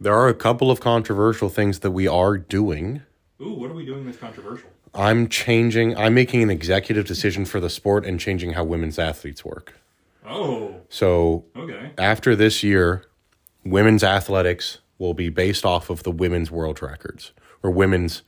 there 0.00 0.14
are 0.14 0.28
a 0.28 0.34
couple 0.34 0.70
of 0.70 0.80
controversial 0.80 1.48
things 1.48 1.80
that 1.80 1.90
we 1.90 2.08
are 2.08 2.38
doing. 2.38 3.02
Ooh, 3.40 3.52
what 3.52 3.70
are 3.70 3.74
we 3.74 3.84
doing 3.84 4.04
that's 4.06 4.18
controversial? 4.18 4.69
I'm 4.94 5.28
changing. 5.28 5.96
I'm 5.96 6.14
making 6.14 6.42
an 6.42 6.50
executive 6.50 7.06
decision 7.06 7.44
for 7.44 7.60
the 7.60 7.70
sport 7.70 8.04
and 8.04 8.18
changing 8.18 8.52
how 8.54 8.64
women's 8.64 8.98
athletes 8.98 9.44
work. 9.44 9.74
Oh. 10.26 10.80
So 10.88 11.44
okay. 11.56 11.92
After 11.98 12.34
this 12.34 12.62
year, 12.62 13.04
women's 13.64 14.02
athletics 14.02 14.78
will 14.98 15.14
be 15.14 15.28
based 15.28 15.64
off 15.64 15.90
of 15.90 16.02
the 16.02 16.10
women's 16.10 16.50
world 16.50 16.82
records 16.82 17.32
or 17.62 17.70
women's. 17.70 18.22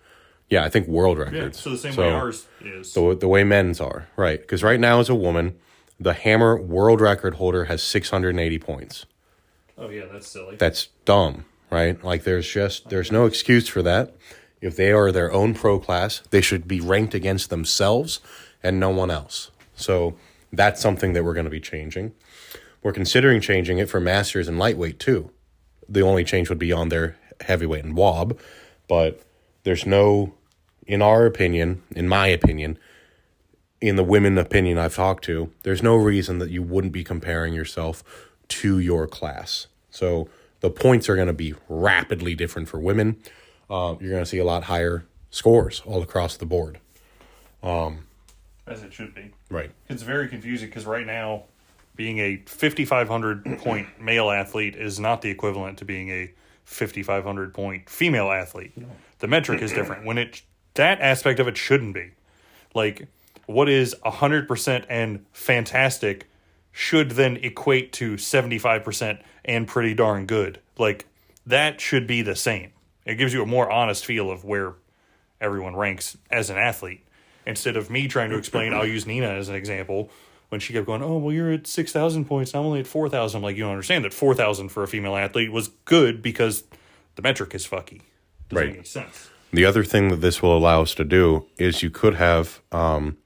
Yeah, 0.49 0.65
I 0.65 0.69
think 0.69 0.87
world 0.87 1.19
records. 1.19 1.59
Yeah, 1.59 1.63
so 1.63 1.71
the 1.71 1.79
same 1.79 1.93
so 1.95 2.03
way 2.03 2.11
ours 2.11 2.47
is. 2.61 2.93
The, 2.93 3.17
the 3.19 3.29
way 3.29 3.43
men's 3.43 3.81
are, 3.81 4.09
right. 4.17 4.39
Because 4.39 4.63
right 4.63 4.79
now, 4.79 5.01
as 5.01 5.09
a 5.09 5.15
woman, 5.15 5.57
the 5.99 6.13
hammer 6.13 6.61
world 6.61 7.01
record 7.01 7.35
holder 7.35 7.65
has 7.65 7.83
680 7.83 8.59
points. 8.59 9.07
Oh, 9.79 9.89
yeah, 9.89 10.05
that's 10.13 10.29
silly. 10.29 10.57
That's 10.57 10.89
dumb, 11.07 11.47
right? 11.71 12.03
Like, 12.05 12.25
there's 12.25 12.47
just, 12.47 12.91
there's 12.91 13.11
no 13.11 13.25
excuse 13.25 13.67
for 13.67 13.81
that. 13.83 14.15
If 14.63 14.77
they 14.77 14.93
are 14.93 15.13
their 15.13 15.31
own 15.33 15.53
pro 15.53 15.79
class, 15.79 16.23
they 16.31 16.41
should 16.41 16.67
be 16.67 16.81
ranked 16.81 17.15
against 17.15 17.51
themselves 17.51 18.21
and 18.63 18.81
no 18.81 18.89
one 18.89 19.11
else. 19.11 19.51
So 19.75 20.15
that's 20.53 20.81
something 20.81 21.13
that 21.13 21.25
we're 21.25 21.35
going 21.35 21.45
to 21.45 21.51
be 21.51 21.61
changing. 21.61 22.15
We're 22.83 22.93
considering 22.93 23.41
changing 23.41 23.79
it 23.79 23.91
for 23.91 24.01
masters 24.01 24.49
and 24.49 24.59
lightweight 24.59 24.99
too. 24.99 25.31
The 25.89 26.03
only 26.03 26.25
change 26.25 26.49
would 26.49 26.59
be 26.61 26.73
on 26.73 26.89
their 26.89 27.17
heavyweight 27.41 27.85
and 27.85 27.97
wob, 27.97 28.39
but 28.89 29.21
there's 29.65 29.85
no, 29.85 30.35
in 30.87 31.03
our 31.03 31.27
opinion, 31.27 31.83
in 31.91 32.09
my 32.09 32.29
opinion, 32.29 32.79
in 33.81 33.97
the 33.97 34.05
women 34.05 34.39
opinion 34.39 34.79
I've 34.79 34.95
talked 34.95 35.25
to, 35.25 35.53
there's 35.65 35.83
no 35.83 35.97
reason 35.97 36.39
that 36.39 36.51
you 36.51 36.63
wouldn't 36.63 36.93
be 36.93 37.03
comparing 37.03 37.53
yourself 37.53 38.31
to 38.49 38.79
your 38.79 39.09
class. 39.09 39.67
So 39.91 40.29
the 40.61 40.71
points 40.71 41.09
are 41.09 41.17
going 41.17 41.27
to 41.27 41.33
be 41.33 41.55
rapidly 41.69 42.37
different 42.37 42.69
for 42.69 42.79
women. 42.79 43.17
Uh, 43.73 43.97
you're 44.01 44.11
going 44.11 44.23
to 44.23 44.29
see 44.29 44.39
a 44.39 44.45
lot 44.45 44.65
higher 44.65 45.05
scores 45.31 45.81
all 45.87 46.03
across 46.03 46.37
the 46.37 46.45
board. 46.45 46.79
As 48.67 48.83
it 48.83 48.93
should 48.93 49.15
be. 49.15 49.31
Right. 49.49 49.71
It's 49.89 50.03
very 50.03 50.29
confusing 50.29 50.69
because 50.69 50.85
right 50.85 51.07
now, 51.07 51.45
being 51.97 52.19
a 52.19 52.37
5,500 52.47 53.59
point 53.59 53.89
male 53.99 54.31
athlete 54.31 54.77
is 54.77 55.01
not 55.01 55.23
the 55.23 55.31
equivalent 55.31 55.79
to 55.79 55.85
being 55.87 56.11
a 56.11 56.31
5,500 56.65 57.55
point 57.55 57.89
female 57.89 58.31
athlete. 58.31 58.73
The 59.19 59.27
metric 59.27 59.63
is 59.63 59.73
different. 59.73 60.05
When 60.05 60.19
it 60.19 60.43
that 60.75 61.01
aspect 61.01 61.41
of 61.41 61.49
it 61.49 61.57
shouldn't 61.57 61.95
be 61.95 62.13
like 62.75 63.09
what 63.47 63.69
is 63.69 63.95
100% 64.05 64.85
and 64.89 65.27
fantastic 65.33 66.29
should 66.71 67.13
then 67.13 67.37
equate 67.39 67.93
to 67.93 68.15
75% 68.15 69.21
and 69.45 69.69
pretty 69.69 69.95
darn 69.95 70.27
good. 70.27 70.61
Like 70.79 71.07
that 71.47 71.81
should 71.81 72.07
be 72.07 72.23
the 72.23 72.37
same. 72.37 72.73
It 73.05 73.17
gives 73.17 73.33
you 73.33 73.43
a 73.43 73.47
more 73.47 73.71
honest 73.71 74.05
feel 74.05 74.31
of 74.31 74.45
where 74.45 74.75
everyone 75.41 75.75
ranks 75.77 76.17
as 76.31 76.51
an 76.51 76.57
athlete. 76.57 77.05
Instead 77.47 77.77
of 77.77 77.91
me 77.91 78.07
trying 78.07 78.31
to 78.31 78.39
explain, 78.39 78.73
I'll 78.73 78.87
use 78.87 79.07
Nina 79.07 79.29
as 79.29 79.49
an 79.49 79.55
example. 79.57 80.11
When 80.51 80.61
she 80.61 80.73
kept 80.75 80.87
going, 80.87 81.03
oh 81.03 81.17
well, 81.17 81.33
you're 81.33 81.51
at 81.51 81.67
six 81.67 81.93
thousand 81.93 82.27
points. 82.27 82.55
I'm 82.55 82.61
only 82.67 82.81
at 82.81 82.87
four 82.87 83.09
thousand. 83.09 83.39
I'm 83.39 83.43
like, 83.43 83.57
you 83.57 83.63
don't 83.63 83.73
understand 83.73 84.05
that 84.05 84.13
four 84.13 84.35
thousand 84.35 84.69
for 84.69 84.83
a 84.83 84.87
female 84.87 85.17
athlete 85.17 85.51
was 85.51 85.69
good 85.87 86.21
because 86.23 86.65
the 87.17 87.23
metric 87.23 87.55
is 87.55 87.67
fucky. 87.67 88.03
Doesn't 88.51 88.67
Right. 88.69 88.77
make 88.77 88.87
sense. 88.87 89.31
The 89.53 89.65
other 89.65 89.83
thing 89.83 90.09
that 90.09 90.17
this 90.17 90.43
will 90.43 90.57
allow 90.57 90.83
us 90.83 90.95
to 90.97 91.05
do 91.05 91.47
is 91.59 91.83
you 91.83 91.89
could 91.91 92.15
have 92.17 92.61
um, 92.71 93.17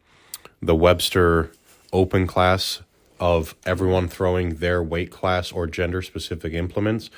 the 0.63 0.75
Webster 0.77 1.51
open 1.93 2.27
class 2.29 2.83
of 3.19 3.55
everyone 3.67 4.07
throwing 4.09 4.57
their 4.57 4.83
weight 4.83 5.11
class 5.11 5.51
or 5.51 5.67
gender 5.67 6.03
specific 6.03 6.53
implements 6.53 7.11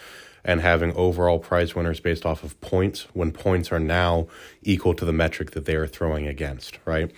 and 0.48 0.62
having 0.62 0.94
overall 0.94 1.38
prize 1.38 1.74
winners 1.74 2.00
based 2.00 2.24
off 2.24 2.42
of 2.42 2.58
points 2.62 3.06
when 3.12 3.30
points 3.30 3.70
are 3.70 3.78
now 3.78 4.26
equal 4.62 4.94
to 4.94 5.04
the 5.04 5.12
metric 5.12 5.50
that 5.50 5.66
they 5.66 5.74
are 5.74 5.86
throwing 5.86 6.26
against, 6.26 6.78
right? 6.86 7.12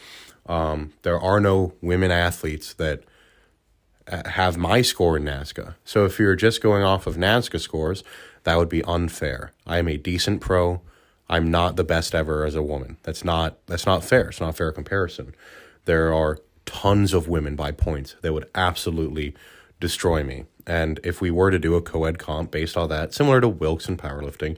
Um, 0.46 0.92
there 1.02 1.18
are 1.18 1.38
no 1.38 1.72
women 1.80 2.10
athletes 2.10 2.74
that 2.74 3.04
uh, 4.10 4.28
have 4.30 4.56
my 4.56 4.82
score 4.82 5.16
in 5.16 5.22
NASGA. 5.22 5.76
So 5.84 6.04
if 6.04 6.18
you're 6.18 6.34
just 6.34 6.60
going 6.60 6.82
off 6.82 7.06
of 7.06 7.14
NASGA 7.14 7.60
scores, 7.60 8.02
that 8.42 8.58
would 8.58 8.68
be 8.68 8.82
unfair. 8.82 9.52
I 9.64 9.78
am 9.78 9.86
a 9.86 9.96
decent 9.96 10.40
pro. 10.40 10.80
I'm 11.28 11.52
not 11.52 11.76
the 11.76 11.84
best 11.84 12.16
ever 12.16 12.44
as 12.44 12.56
a 12.56 12.62
woman. 12.64 12.96
That's 13.04 13.24
not 13.24 13.64
that's 13.66 13.86
not 13.86 14.02
fair. 14.02 14.30
It's 14.30 14.40
not 14.40 14.50
a 14.50 14.54
fair 14.54 14.72
comparison. 14.72 15.36
There 15.84 16.12
are 16.12 16.38
tons 16.66 17.14
of 17.14 17.28
women 17.28 17.54
by 17.54 17.70
points 17.70 18.16
that 18.22 18.32
would 18.32 18.50
absolutely 18.56 19.34
destroy 19.78 20.24
me. 20.24 20.46
And 20.66 21.00
if 21.04 21.20
we 21.20 21.30
were 21.30 21.50
to 21.50 21.58
do 21.58 21.74
a 21.74 21.82
co-ed 21.82 22.18
comp 22.18 22.50
based 22.50 22.76
on 22.76 22.88
that, 22.90 23.14
similar 23.14 23.40
to 23.40 23.48
Wilks 23.48 23.88
and 23.88 23.98
powerlifting, 23.98 24.56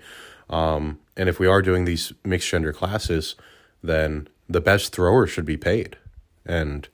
um, 0.50 0.98
and 1.16 1.28
if 1.28 1.38
we 1.38 1.46
are 1.46 1.62
doing 1.62 1.84
these 1.84 2.12
mixed 2.24 2.48
gender 2.48 2.72
classes, 2.72 3.36
then 3.82 4.28
the 4.48 4.60
best 4.60 4.94
thrower 4.94 5.26
should 5.26 5.46
be 5.46 5.56
paid. 5.56 5.96
And 6.44 6.88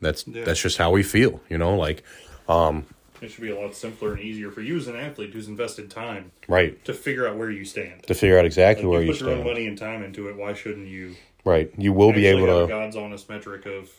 that's 0.00 0.22
that's 0.24 0.60
just 0.60 0.78
how 0.78 0.90
we 0.90 1.02
feel, 1.02 1.40
you 1.48 1.58
know, 1.58 1.76
like 1.76 2.02
um, 2.48 2.86
It 3.20 3.30
should 3.30 3.42
be 3.42 3.50
a 3.50 3.58
lot 3.58 3.74
simpler 3.74 4.12
and 4.12 4.20
easier 4.20 4.50
for 4.50 4.60
you 4.62 4.76
as 4.76 4.88
an 4.88 4.96
athlete 4.96 5.32
who's 5.32 5.46
invested 5.48 5.90
time 5.90 6.32
right 6.48 6.82
to 6.84 6.92
figure 6.94 7.28
out 7.28 7.36
where 7.36 7.50
you 7.50 7.64
stand. 7.64 8.02
to 8.04 8.14
figure 8.14 8.38
out 8.38 8.44
exactly 8.44 8.86
where 8.86 9.00
you 9.00 9.08
you 9.08 9.12
put 9.12 9.20
your 9.20 9.30
own 9.30 9.36
stand. 9.36 9.48
money 9.48 9.66
and 9.66 9.78
time 9.78 10.02
into 10.02 10.28
it. 10.28 10.36
Why 10.36 10.54
shouldn't 10.54 10.88
you 10.88 11.14
Right, 11.44 11.70
you 11.78 11.92
will 11.92 12.12
be 12.12 12.26
actually 12.28 12.42
able 12.42 12.54
have 12.54 12.64
a 12.64 12.66
to 12.66 12.72
God's 12.72 12.96
honest 12.96 13.28
metric 13.28 13.64
of 13.66 13.90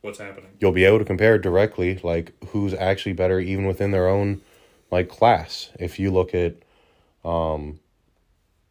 what's 0.00 0.18
happening? 0.18 0.50
you'll 0.60 0.72
be 0.72 0.84
able 0.84 0.98
to 0.98 1.04
compare 1.04 1.38
directly 1.38 1.98
like 2.02 2.32
who's 2.48 2.74
actually 2.74 3.12
better 3.12 3.40
even 3.40 3.66
within 3.66 3.90
their 3.90 4.08
own 4.08 4.40
like 4.90 5.08
class. 5.08 5.70
If 5.78 5.98
you 5.98 6.10
look 6.10 6.34
at 6.34 6.54
um 7.24 7.80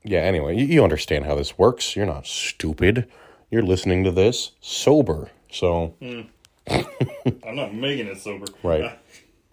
yeah, 0.03 0.19
anyway, 0.19 0.55
you, 0.55 0.65
you 0.65 0.83
understand 0.83 1.25
how 1.25 1.35
this 1.35 1.57
works. 1.57 1.95
You're 1.95 2.05
not 2.05 2.25
stupid. 2.25 3.09
You're 3.51 3.63
listening 3.63 4.03
to 4.05 4.11
this 4.11 4.51
sober. 4.61 5.31
So, 5.51 5.95
I'm 6.01 7.55
not 7.55 7.73
making 7.73 8.07
it 8.07 8.19
sober. 8.19 8.45
right. 8.63 8.99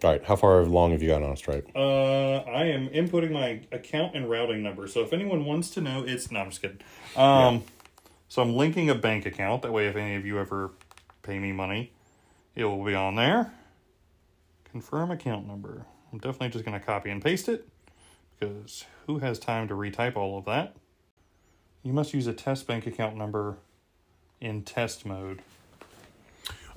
All 0.03 0.11
right, 0.11 0.23
how 0.23 0.35
far 0.35 0.59
along 0.59 0.91
have 0.91 1.01
you 1.01 1.07
got 1.07 1.23
on 1.23 1.35
Stripe? 1.35 1.69
Uh, 1.75 2.37
I 2.37 2.65
am 2.65 2.89
inputting 2.89 3.31
my 3.31 3.61
account 3.71 4.15
and 4.15 4.29
routing 4.29 4.61
number. 4.61 4.87
So 4.87 5.01
if 5.01 5.13
anyone 5.13 5.45
wants 5.45 5.69
to 5.71 5.81
know, 5.81 6.03
it's 6.05 6.31
no, 6.31 6.41
I'm 6.41 6.49
just 6.49 6.61
kidding. 6.61 6.79
Um, 7.15 7.63
so 8.27 8.41
I'm 8.41 8.55
linking 8.55 8.89
a 8.89 8.95
bank 8.95 9.25
account. 9.25 9.61
That 9.61 9.71
way, 9.71 9.87
if 9.87 9.95
any 9.95 10.15
of 10.15 10.25
you 10.25 10.37
ever 10.37 10.71
pay 11.25 11.39
me 11.39 11.51
money, 11.51 11.91
it 12.55 12.63
will 12.65 12.83
be 12.85 12.93
on 12.93 13.15
there. 13.15 13.51
Confirm 14.71 15.11
account 15.11 15.47
number. 15.47 15.85
I'm 16.11 16.19
definitely 16.19 16.49
just 16.49 16.63
going 16.65 16.79
to 16.79 16.85
copy 16.85 17.09
and 17.09 17.21
paste 17.23 17.49
it 17.49 17.67
because 18.39 18.85
who 19.07 19.19
has 19.19 19.39
time 19.39 19.67
to 19.69 19.73
retype 19.73 20.15
all 20.15 20.37
of 20.37 20.45
that? 20.45 20.75
You 21.83 21.93
must 21.93 22.13
use 22.13 22.27
a 22.27 22.33
test 22.33 22.67
bank 22.67 22.87
account 22.87 23.15
number 23.15 23.57
in 24.41 24.63
test 24.63 25.05
mode. 25.05 25.41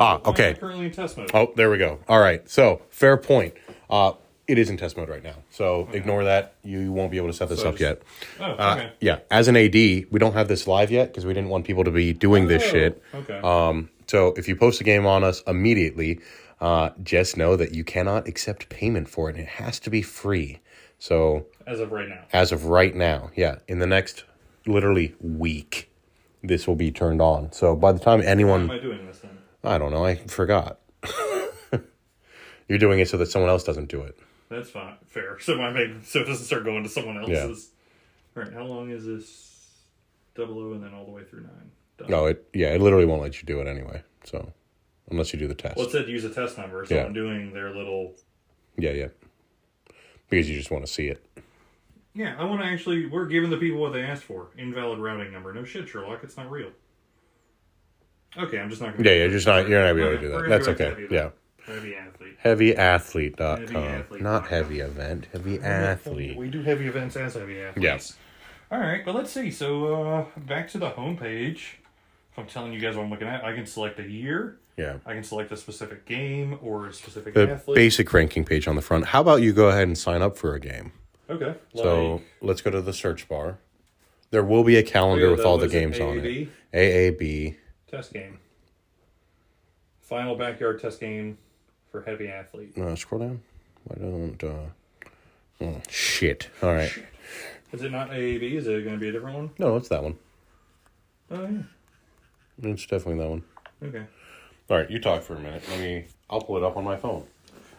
Ah, 0.00 0.20
okay. 0.24 0.54
currently 0.54 0.86
in 0.86 0.92
test 0.92 1.16
mode. 1.16 1.30
Oh, 1.34 1.52
there 1.56 1.70
we 1.70 1.78
go. 1.78 1.98
All 2.08 2.20
right. 2.20 2.48
So, 2.48 2.82
fair 2.90 3.16
point. 3.16 3.54
Uh, 3.90 4.12
it 4.46 4.56
is 4.58 4.70
in 4.70 4.76
test 4.76 4.96
mode 4.96 5.08
right 5.08 5.22
now. 5.24 5.34
So, 5.50 5.88
ignore 5.92 6.24
that. 6.24 6.54
You 6.62 6.92
won't 6.92 7.10
be 7.10 7.16
able 7.16 7.26
to 7.28 7.32
set 7.32 7.48
this 7.48 7.60
So 7.62 7.70
up 7.70 7.76
just- 7.76 7.80
yet. 7.80 8.02
Oh, 8.40 8.44
Uh, 8.52 8.90
yeah, 9.00 9.18
as 9.30 9.48
an 9.48 9.56
AD, 9.56 9.74
we 10.10 10.18
don't 10.18 10.34
have 10.34 10.46
this 10.48 10.66
live 10.66 10.90
yet 10.90 11.08
because 11.08 11.26
we 11.26 11.34
didn't 11.34 11.50
want 11.50 11.64
people 11.66 11.84
to 11.84 11.90
be 11.90 12.12
doing 12.12 12.46
this 12.46 12.62
Oh, 12.64 12.70
shit. 12.70 13.02
Okay. 13.14 13.40
Um, 13.42 13.90
so 14.08 14.34
if 14.36 14.48
you 14.48 14.56
post 14.56 14.80
a 14.80 14.84
game 14.84 15.06
on 15.06 15.22
us 15.24 15.42
immediately, 15.46 16.20
uh, 16.60 16.90
just 17.02 17.36
know 17.36 17.54
that 17.56 17.72
you 17.74 17.84
cannot 17.84 18.26
accept 18.26 18.68
payment 18.68 19.08
for 19.08 19.30
it. 19.30 19.36
It 19.36 19.46
has 19.46 19.78
to 19.80 19.90
be 19.90 20.02
free. 20.02 20.58
So 20.98 21.46
As 21.66 21.78
of 21.78 21.92
right 21.92 22.08
now. 22.08 22.24
as 22.32 22.50
of 22.50 22.64
right 22.66 22.94
now, 22.94 23.30
yeah, 23.36 23.58
in 23.68 23.78
the 23.78 23.86
next 23.86 24.24
literally 24.66 25.14
week, 25.20 25.90
this 26.42 26.66
will 26.66 26.74
be 26.76 26.90
turned 26.90 27.22
on. 27.22 27.52
So 27.52 27.76
by 27.76 27.92
the 27.92 28.00
time 28.00 28.18
Why 28.18 28.24
am 28.26 28.30
anyone, 28.32 28.70
I 28.70 28.78
doing 28.78 29.06
this 29.06 29.20
then? 29.20 29.38
I 29.62 29.78
don't 29.78 29.92
know, 29.92 30.04
I 30.04 30.16
forgot. 30.16 30.80
You're 32.68 32.78
doing 32.78 32.98
it 33.00 33.08
so 33.08 33.16
that 33.16 33.26
someone 33.26 33.50
else 33.50 33.64
doesn't 33.64 33.88
do 33.88 34.02
it. 34.02 34.18
That's 34.50 34.70
fine. 34.70 34.96
Fair. 35.06 35.38
So 35.40 35.56
my 35.56 35.70
make 35.70 36.04
so 36.04 36.20
it 36.20 36.24
doesn't 36.26 36.44
start 36.44 36.64
going 36.64 36.82
to 36.82 36.88
someone 36.88 37.16
else's. 37.18 37.70
All 38.36 38.42
right. 38.42 38.52
How 38.52 38.64
long 38.64 38.90
is 38.90 39.04
this? 39.06 39.44
Double 40.34 40.58
O 40.58 40.72
and 40.72 40.82
then 40.82 40.94
all 40.94 41.04
the 41.04 41.10
way 41.10 41.24
through 41.24 41.42
nine. 41.42 41.70
Done. 41.98 42.10
No, 42.10 42.26
it 42.26 42.48
yeah, 42.54 42.68
it 42.68 42.80
literally 42.80 43.04
won't 43.04 43.22
let 43.22 43.40
you 43.40 43.46
do 43.46 43.60
it 43.60 43.66
anyway. 43.66 44.02
So 44.24 44.52
unless 45.10 45.32
you 45.32 45.38
do 45.38 45.48
the 45.48 45.54
test. 45.54 45.76
Well, 45.76 45.86
it 45.86 45.92
said 45.92 46.08
use 46.08 46.24
a 46.24 46.30
test 46.30 46.58
number, 46.58 46.84
so 46.86 46.94
Yeah. 46.94 47.04
I'm 47.04 47.12
doing 47.12 47.52
their 47.52 47.74
little. 47.74 48.14
yeah, 48.76 48.92
yeah. 48.92 49.08
Because 50.28 50.48
you 50.48 50.56
just 50.56 50.70
want 50.70 50.86
to 50.86 50.92
see 50.92 51.08
it. 51.08 51.24
Yeah, 52.14 52.36
I 52.38 52.44
want 52.44 52.60
to 52.60 52.66
actually. 52.66 53.06
We're 53.06 53.26
giving 53.26 53.50
the 53.50 53.56
people 53.56 53.80
what 53.80 53.92
they 53.92 54.02
asked 54.02 54.24
for. 54.24 54.48
Invalid 54.56 54.98
routing 54.98 55.32
number. 55.32 55.52
No 55.52 55.64
shit, 55.64 55.88
Sherlock. 55.88 56.20
It's 56.22 56.36
not 56.36 56.50
real. 56.50 56.70
Okay, 58.36 58.58
I'm 58.58 58.68
just 58.68 58.82
not. 58.82 58.96
gonna 58.96 59.08
Yeah, 59.08 59.24
yeah, 59.24 59.28
just 59.28 59.46
not 59.46 59.68
you're 59.68 59.80
not 59.80 59.88
gonna 59.88 59.94
be 59.94 60.02
able 60.02 60.16
to 60.16 60.20
do 60.20 60.28
that. 60.30 60.48
That's 60.48 60.66
go 60.66 60.72
back 60.72 60.78
to 60.78 60.84
okay. 60.86 61.02
heavy 61.02 61.14
Yeah. 61.14 61.30
Heavy 61.64 61.96
athlete. 61.96 62.38
Heavyathlete.com. 62.42 63.60
Heavy 63.66 63.76
athlete. 63.76 64.22
Not 64.22 64.48
heavy 64.48 64.80
event, 64.80 65.26
heavy 65.32 65.60
athlete. 65.60 66.36
We 66.36 66.48
do 66.48 66.62
heavy 66.62 66.86
events 66.86 67.14
as 67.16 67.34
heavy 67.34 67.60
athletes. 67.60 67.84
Yes, 67.84 68.16
all 68.70 68.80
right, 68.80 69.04
but 69.04 69.14
let's 69.14 69.30
see. 69.30 69.50
So 69.50 70.02
uh, 70.02 70.24
back 70.40 70.68
to 70.70 70.78
the 70.78 70.90
homepage. 70.90 71.74
I'm 72.38 72.46
telling 72.46 72.72
you 72.72 72.78
guys 72.80 72.96
what 72.96 73.02
I'm 73.02 73.10
looking 73.10 73.26
at, 73.26 73.44
I 73.44 73.52
can 73.52 73.66
select 73.66 73.98
a 73.98 74.08
year. 74.08 74.58
Yeah. 74.76 74.98
I 75.04 75.14
can 75.14 75.24
select 75.24 75.50
a 75.50 75.56
specific 75.56 76.06
game 76.06 76.58
or 76.62 76.86
a 76.86 76.92
specific 76.94 77.34
The 77.34 77.50
athlete. 77.50 77.74
basic 77.74 78.12
ranking 78.12 78.44
page 78.44 78.68
on 78.68 78.76
the 78.76 78.82
front. 78.82 79.06
How 79.06 79.20
about 79.20 79.42
you 79.42 79.52
go 79.52 79.68
ahead 79.68 79.88
and 79.88 79.98
sign 79.98 80.22
up 80.22 80.36
for 80.38 80.54
a 80.54 80.60
game? 80.60 80.92
okay. 81.28 81.54
So 81.74 82.12
like- 82.14 82.22
let's 82.40 82.60
go 82.62 82.70
to 82.70 82.80
the 82.80 82.92
search 82.92 83.28
bar. 83.28 83.58
There 84.30 84.44
will 84.44 84.62
be 84.62 84.76
a 84.76 84.82
calendar 84.82 85.30
with 85.30 85.40
all 85.40 85.58
the 85.58 85.68
games 85.68 85.98
on 85.98 86.20
AAB? 86.20 86.48
it. 86.72 87.18
AAB. 87.18 87.56
test 87.90 88.12
game. 88.12 88.38
Final 90.00 90.36
backyard 90.36 90.80
test 90.80 91.00
game 91.00 91.38
for 91.90 92.02
heavy 92.02 92.28
athlete. 92.28 92.76
Uh, 92.78 92.94
scroll 92.94 93.20
down. 93.22 93.42
Why 93.84 93.96
don't. 93.98 94.44
Uh... 94.44 95.10
Oh, 95.60 95.80
shit. 95.88 96.50
All 96.62 96.72
right. 96.72 96.92
Is 97.72 97.82
it 97.82 97.90
not 97.90 98.10
AAB? 98.10 98.54
Is 98.54 98.66
it 98.66 98.84
going 98.84 98.94
to 98.94 99.00
be 99.00 99.08
a 99.08 99.12
different 99.12 99.36
one? 99.36 99.50
No, 99.58 99.76
it's 99.76 99.88
that 99.88 100.02
one. 100.02 100.16
Oh 101.30 101.42
yeah. 101.46 101.62
It's 102.62 102.86
definitely 102.86 103.22
that 103.22 103.30
one. 103.30 103.42
Okay. 103.82 104.04
All 104.70 104.76
right, 104.76 104.90
you 104.90 104.98
talk 104.98 105.22
for 105.22 105.34
a 105.34 105.40
minute. 105.40 105.62
Let 105.70 105.80
me. 105.80 106.06
I'll 106.28 106.40
pull 106.40 106.56
it 106.56 106.62
up 106.62 106.76
on 106.76 106.84
my 106.84 106.96
phone. 106.96 107.24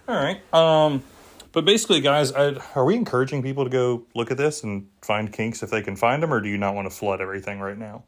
All 0.07 0.15
right. 0.15 0.41
Um, 0.53 1.03
but 1.51 1.65
basically, 1.65 2.01
guys, 2.01 2.31
I, 2.31 2.55
are 2.75 2.85
we 2.85 2.95
encouraging 2.95 3.43
people 3.43 3.63
to 3.63 3.69
go 3.69 4.03
look 4.15 4.31
at 4.31 4.37
this 4.37 4.63
and 4.63 4.87
find 5.01 5.31
kinks 5.31 5.61
if 5.61 5.69
they 5.69 5.81
can 5.81 5.95
find 5.95 6.23
them, 6.23 6.33
or 6.33 6.41
do 6.41 6.49
you 6.49 6.57
not 6.57 6.73
want 6.73 6.89
to 6.89 6.95
flood 6.95 7.21
everything 7.21 7.59
right 7.59 7.77
now? 7.77 8.03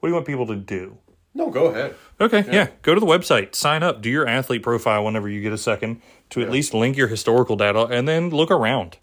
What 0.00 0.08
do 0.08 0.10
you 0.10 0.14
want 0.14 0.26
people 0.26 0.46
to 0.46 0.56
do? 0.56 0.98
No, 1.34 1.50
go 1.50 1.66
ahead. 1.66 1.94
Okay, 2.20 2.44
yeah. 2.50 2.68
Go 2.82 2.94
to 2.94 3.00
the 3.00 3.06
website, 3.06 3.54
sign 3.54 3.82
up, 3.82 4.00
do 4.02 4.10
your 4.10 4.26
athlete 4.26 4.62
profile 4.62 5.04
whenever 5.04 5.28
you 5.28 5.40
get 5.40 5.52
a 5.52 5.58
second 5.58 6.00
to 6.30 6.42
at 6.42 6.50
least 6.50 6.74
link 6.74 6.96
your 6.96 7.08
historical 7.08 7.56
data 7.56 7.86
and 7.86 8.08
then 8.08 8.30
look 8.30 8.50
around. 8.50 8.96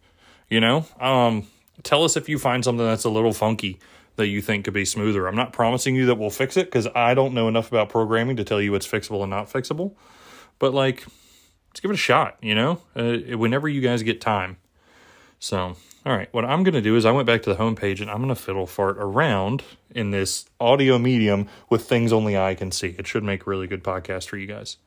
You 0.49 0.59
know? 0.59 0.85
Um 0.99 1.47
tell 1.83 2.03
us 2.03 2.17
if 2.17 2.27
you 2.27 2.39
find 2.39 2.63
something 2.63 2.85
that's 2.85 3.03
a 3.03 3.09
little 3.09 3.33
funky 3.33 3.79
that 4.15 4.27
you 4.27 4.41
think 4.41 4.65
could 4.65 4.73
be 4.73 4.85
smoother. 4.85 5.27
I'm 5.27 5.35
not 5.35 5.53
promising 5.53 5.95
you 5.95 6.05
that 6.07 6.15
we'll 6.15 6.29
fix 6.29 6.57
it 6.57 6.71
cuz 6.71 6.87
I 6.95 7.13
don't 7.13 7.33
know 7.33 7.47
enough 7.47 7.67
about 7.67 7.89
programming 7.89 8.35
to 8.37 8.43
tell 8.43 8.61
you 8.61 8.71
what's 8.71 8.87
fixable 8.87 9.21
and 9.21 9.29
not 9.29 9.51
fixable. 9.51 9.95
But 10.59 10.73
like 10.73 11.05
let's 11.75 11.81
give 11.81 11.91
it 11.91 11.95
a 11.95 11.97
shot, 11.97 12.37
you 12.41 12.55
know? 12.55 12.79
Uh, 12.95 13.37
whenever 13.37 13.67
you 13.67 13.81
guys 13.81 14.01
get 14.01 14.21
time. 14.21 14.55
So, 15.39 15.75
all 16.05 16.15
right, 16.15 16.29
what 16.33 16.45
I'm 16.45 16.63
going 16.63 16.73
to 16.73 16.81
do 16.81 16.95
is 16.95 17.05
I 17.05 17.11
went 17.11 17.27
back 17.27 17.43
to 17.43 17.49
the 17.49 17.57
homepage 17.57 17.99
and 17.99 18.09
I'm 18.09 18.19
going 18.19 18.29
to 18.29 18.35
fiddle 18.35 18.65
fart 18.65 18.95
around 18.97 19.61
in 19.93 20.11
this 20.11 20.45
audio 20.57 20.97
medium 20.97 21.49
with 21.69 21.83
things 21.83 22.13
only 22.13 22.37
I 22.37 22.55
can 22.55 22.71
see. 22.71 22.95
It 22.97 23.07
should 23.07 23.25
make 23.25 23.45
really 23.45 23.67
good 23.67 23.83
podcast 23.83 24.29
for 24.29 24.37
you 24.37 24.47
guys. 24.47 24.77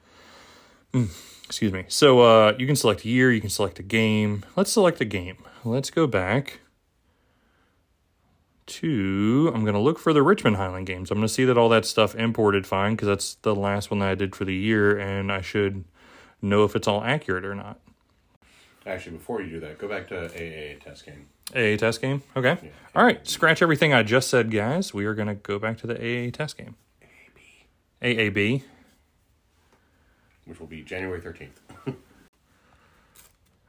Mm, 0.94 1.10
excuse 1.44 1.74
me. 1.74 1.84
So, 1.88 2.20
uh, 2.20 2.54
you 2.58 2.66
can 2.66 2.74
select 2.74 3.04
a 3.04 3.08
year, 3.08 3.30
you 3.30 3.42
can 3.42 3.50
select 3.50 3.78
a 3.78 3.82
game. 3.82 4.46
Let's 4.56 4.72
select 4.72 4.98
a 5.02 5.04
game. 5.04 5.36
Let's 5.64 5.90
go 5.90 6.06
back 6.06 6.60
to, 8.68 9.50
I'm 9.54 9.62
going 9.62 9.74
to 9.74 9.80
look 9.80 9.98
for 9.98 10.12
the 10.12 10.22
Richmond 10.22 10.56
Highland 10.56 10.86
games. 10.86 11.10
I'm 11.10 11.18
going 11.18 11.26
to 11.26 11.32
see 11.32 11.44
that 11.44 11.58
all 11.58 11.68
that 11.70 11.84
stuff 11.84 12.14
imported 12.14 12.66
fine 12.66 12.94
because 12.94 13.08
that's 13.08 13.34
the 13.42 13.54
last 13.54 13.90
one 13.90 14.00
that 14.00 14.08
I 14.08 14.14
did 14.14 14.36
for 14.36 14.44
the 14.44 14.54
year 14.54 14.98
and 14.98 15.32
I 15.32 15.40
should 15.40 15.84
know 16.40 16.64
if 16.64 16.76
it's 16.76 16.86
all 16.88 17.02
accurate 17.02 17.44
or 17.44 17.54
not. 17.54 17.80
Actually, 18.86 19.16
before 19.18 19.42
you 19.42 19.50
do 19.50 19.60
that, 19.60 19.78
go 19.78 19.88
back 19.88 20.08
to 20.08 20.26
AA 20.26 20.78
test 20.82 21.04
game. 21.04 21.26
AA 21.54 21.76
test 21.76 22.00
game. 22.00 22.22
Okay. 22.36 22.70
All 22.94 23.04
right. 23.04 23.26
Scratch 23.26 23.60
everything 23.60 23.92
I 23.92 24.02
just 24.02 24.28
said, 24.28 24.50
guys. 24.50 24.94
We 24.94 25.04
are 25.04 25.14
going 25.14 25.28
to 25.28 25.34
go 25.34 25.58
back 25.58 25.78
to 25.78 25.86
the 25.86 25.94
AA 25.94 26.30
test 26.30 26.56
game. 26.56 26.76
AAB. 28.02 28.62
Which 30.46 30.60
will 30.60 30.66
be 30.66 30.82
January 30.82 31.20
13th. 31.20 31.48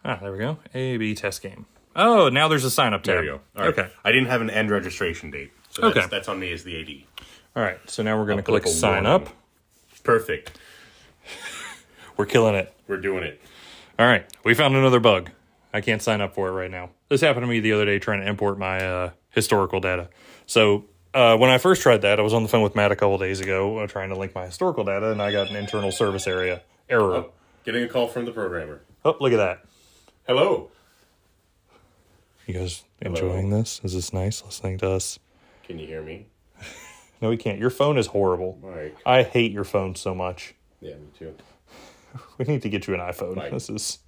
Ah, 0.06 0.18
there 0.22 0.32
we 0.32 0.38
go. 0.38 0.58
AAB 0.74 1.18
test 1.18 1.42
game. 1.42 1.66
Oh, 1.96 2.30
now 2.30 2.48
there's 2.48 2.64
a 2.66 2.72
sign 2.72 2.94
up 2.94 3.04
tab. 3.04 3.16
There 3.16 3.24
you 3.24 3.30
go. 3.32 3.42
All 3.58 3.66
right. 3.70 3.78
Okay. 3.78 3.90
I 4.04 4.12
didn't 4.12 4.28
have 4.28 4.42
an 4.42 4.50
end 4.50 4.70
registration 4.70 5.32
date. 5.32 5.52
So 5.70 5.82
that's, 5.84 5.98
Okay. 5.98 6.08
that's 6.10 6.28
on 6.28 6.40
me 6.40 6.52
as 6.52 6.64
the 6.64 6.80
AD. 6.80 7.26
All 7.56 7.64
right. 7.64 7.80
So 7.90 8.04
now 8.04 8.18
we're 8.18 8.26
going 8.26 8.38
to 8.38 8.44
click 8.44 8.66
a 8.66 8.70
sign 8.70 9.04
warning. 9.06 9.28
up. 9.28 9.30
Perfect. 10.04 10.58
We're 12.18 12.26
killing 12.26 12.56
it. 12.56 12.74
We're 12.88 12.98
doing 12.98 13.24
it. 13.24 13.42
All 13.98 14.06
right. 14.06 14.26
We 14.44 14.54
found 14.54 14.76
another 14.76 15.00
bug. 15.00 15.30
I 15.74 15.82
can't 15.82 16.02
sign 16.02 16.22
up 16.22 16.34
for 16.36 16.48
it 16.50 16.52
right 16.52 16.72
now. 16.72 16.90
This 17.10 17.22
happened 17.22 17.44
to 17.44 17.48
me 17.48 17.60
the 17.60 17.74
other 17.74 17.86
day 17.86 18.00
trying 18.00 18.22
to 18.22 18.28
import 18.28 18.58
my 18.58 18.78
uh, 18.86 19.10
historical 19.30 19.80
data. 19.80 20.10
So 20.46 20.86
uh, 21.14 21.38
when 21.38 21.50
I 21.50 21.58
first 21.60 21.82
tried 21.82 22.02
that, 22.02 22.20
I 22.20 22.24
was 22.24 22.34
on 22.34 22.44
the 22.44 22.50
phone 22.50 22.62
with 22.64 22.76
Matt 22.76 22.92
a 22.92 22.96
couple 22.96 23.18
days 23.18 23.40
ago 23.40 23.78
uh, 23.80 23.88
trying 23.88 24.10
to 24.10 24.16
link 24.18 24.34
my 24.36 24.46
historical 24.46 24.84
data, 24.84 25.12
and 25.12 25.22
I 25.22 25.32
got 25.32 25.50
an 25.50 25.56
internal 25.56 25.92
service 25.92 26.28
area 26.28 26.62
error. 26.90 27.14
Oh, 27.16 27.32
getting 27.66 27.84
a 27.84 27.88
call 27.88 28.08
from 28.08 28.26
the 28.26 28.32
programmer. 28.32 28.82
oh 29.06 29.16
look 29.20 29.32
at 29.34 29.38
that. 29.38 29.64
Hello. 30.28 30.72
You 32.50 32.56
guys 32.56 32.84
enjoying 33.00 33.52
this? 33.52 33.80
Is 33.84 33.94
this 33.94 34.12
nice 34.12 34.44
listening 34.44 34.80
to 34.80 34.90
us? 34.90 35.20
Can 35.68 35.78
you 35.78 35.86
hear 35.86 36.02
me? 36.02 36.26
No, 37.22 37.30
we 37.30 37.36
can't. 37.36 37.60
Your 37.60 37.70
phone 37.70 37.98
is 37.98 38.08
horrible. 38.08 38.58
Mike. 38.64 38.96
I 39.06 39.24
hate 39.24 39.52
your 39.52 39.66
phone 39.66 39.94
so 39.94 40.16
much. 40.16 40.56
Yeah, 40.80 40.94
me 40.94 41.08
too. 41.18 41.36
We 42.38 42.46
need 42.46 42.62
to 42.62 42.70
get 42.70 42.88
you 42.88 42.94
an 42.94 43.02
iPhone. 43.02 43.36
Right. 43.36 43.52
This 43.52 43.70
is. 43.70 44.00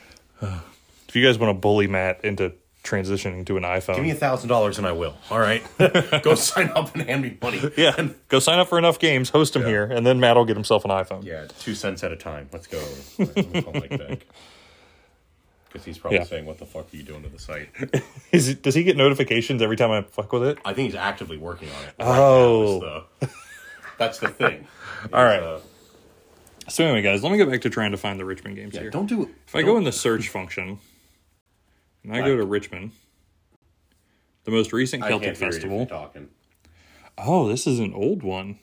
if 0.40 1.14
you 1.14 1.22
guys 1.22 1.38
want 1.38 1.50
to 1.54 1.60
bully 1.60 1.86
Matt 1.86 2.24
into 2.24 2.54
transitioning 2.82 3.44
to 3.46 3.58
an 3.58 3.64
iPhone, 3.64 3.96
Give 3.96 4.04
me 4.04 4.12
a 4.12 4.14
thousand 4.14 4.48
dollars 4.48 4.78
and 4.78 4.86
I 4.86 4.92
will. 4.92 5.14
All 5.30 5.38
right. 5.38 5.62
Go 6.22 6.34
sign 6.34 6.70
up 6.70 6.94
and 6.94 7.02
hand 7.06 7.20
me 7.20 7.36
money. 7.42 7.60
yeah, 7.76 8.08
go 8.28 8.38
sign 8.38 8.58
up 8.58 8.68
for 8.68 8.78
enough 8.78 8.98
games, 8.98 9.28
host 9.28 9.52
them 9.52 9.66
here, 9.66 9.84
and 9.84 10.06
then 10.06 10.18
Matt 10.18 10.36
will 10.36 10.46
get 10.46 10.56
himself 10.56 10.86
an 10.86 10.90
iPhone. 10.90 11.24
Yeah, 11.24 11.48
two 11.60 11.74
cents 11.74 12.02
at 12.02 12.12
a 12.12 12.16
time. 12.16 12.48
Let's 12.50 12.66
go. 12.66 12.82
Let 13.18 13.36
me 13.52 13.62
call 13.62 13.74
Mike 13.74 13.90
back. 13.90 14.26
Because 15.68 15.84
he's 15.84 15.98
probably 15.98 16.18
Yeah. 16.18 16.24
saying, 16.24 16.46
"What 16.46 16.58
the 16.58 16.64
fuck 16.66 16.92
are 16.92 16.96
you 16.96 17.02
doing 17.02 17.22
to 17.24 17.28
the 17.28 17.38
site?" 17.38 17.68
Is 18.32 18.48
it, 18.48 18.62
does 18.62 18.74
he 18.74 18.82
get 18.84 18.96
notifications 18.96 19.60
every 19.60 19.76
time 19.76 19.90
I 19.90 20.02
fuck 20.02 20.32
with 20.32 20.42
it? 20.44 20.58
I 20.64 20.72
think 20.72 20.86
he's 20.86 20.94
actively 20.94 21.36
working 21.36 21.68
on 21.68 21.84
it. 21.84 21.94
Oh. 22.00 22.78
now, 22.80 23.04
is 23.20 23.28
the- 23.28 23.34
that's 23.98 24.18
the 24.18 24.28
thing. 24.28 24.66
All 25.12 25.24
right. 25.24 25.42
Uh, 25.42 25.60
So 26.68 26.84
anyway, 26.84 27.02
guys, 27.02 27.22
let 27.22 27.32
me 27.32 27.38
get 27.38 27.50
back 27.50 27.60
to 27.62 27.70
trying 27.70 27.90
to 27.92 27.96
find 27.96 28.18
the 28.20 28.24
Richmond 28.24 28.56
games 28.56 28.74
yeah, 28.74 28.82
here. 28.82 28.90
don't 28.90 29.06
do 29.06 29.22
it. 29.24 29.28
if 29.46 29.54
I 29.56 29.62
go 29.62 29.76
in 29.76 29.84
the 29.84 29.92
search 29.92 30.28
function, 30.28 30.78
and 32.04 32.14
I 32.14 32.20
go 32.20 32.36
to 32.36 32.44
Richmond, 32.44 32.92
the 34.44 34.50
most 34.50 34.72
recent 34.72 35.02
I 35.02 35.08
Celtic 35.08 35.24
can't 35.26 35.36
hear 35.38 35.46
you 35.50 35.56
if 35.56 35.62
you're 35.64 35.70
Festival. 35.70 35.86
talking. 35.86 36.28
Oh, 37.18 37.48
this 37.48 37.66
is 37.66 37.78
an 37.80 37.92
old 37.94 38.22
one. 38.22 38.58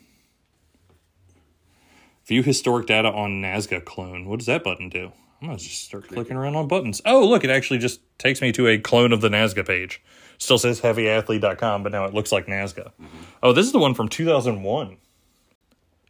View 2.27 2.41
historic 2.41 2.87
data 2.87 3.09
on 3.11 3.41
NASGA 3.41 3.83
clone. 3.85 4.25
What 4.27 4.39
does 4.39 4.47
that 4.47 4.63
button 4.63 4.89
do? 4.89 5.11
I'm 5.45 5.51
gonna 5.51 5.60
just 5.60 5.84
start 5.84 6.08
clicking 6.08 6.36
around 6.36 6.55
on 6.55 6.67
buttons. 6.67 7.01
Oh, 7.05 7.27
look, 7.27 7.43
it 7.43 7.49
actually 7.49 7.79
just 7.79 8.01
takes 8.17 8.41
me 8.41 8.51
to 8.53 8.67
a 8.67 8.77
clone 8.77 9.13
of 9.13 9.21
the 9.21 9.29
NASGA 9.29 9.65
page. 9.65 10.01
Still 10.38 10.58
says 10.58 10.81
heavyathlete.com, 10.81 11.84
but 11.84 11.91
now 11.91 12.05
it 12.05 12.13
looks 12.13 12.31
like 12.31 12.47
NASGA. 12.47 12.91
Mm-hmm. 12.99 13.17
Oh, 13.43 13.53
this 13.53 13.65
is 13.65 13.71
the 13.71 13.79
one 13.79 13.93
from 13.93 14.10
2001. 14.10 14.97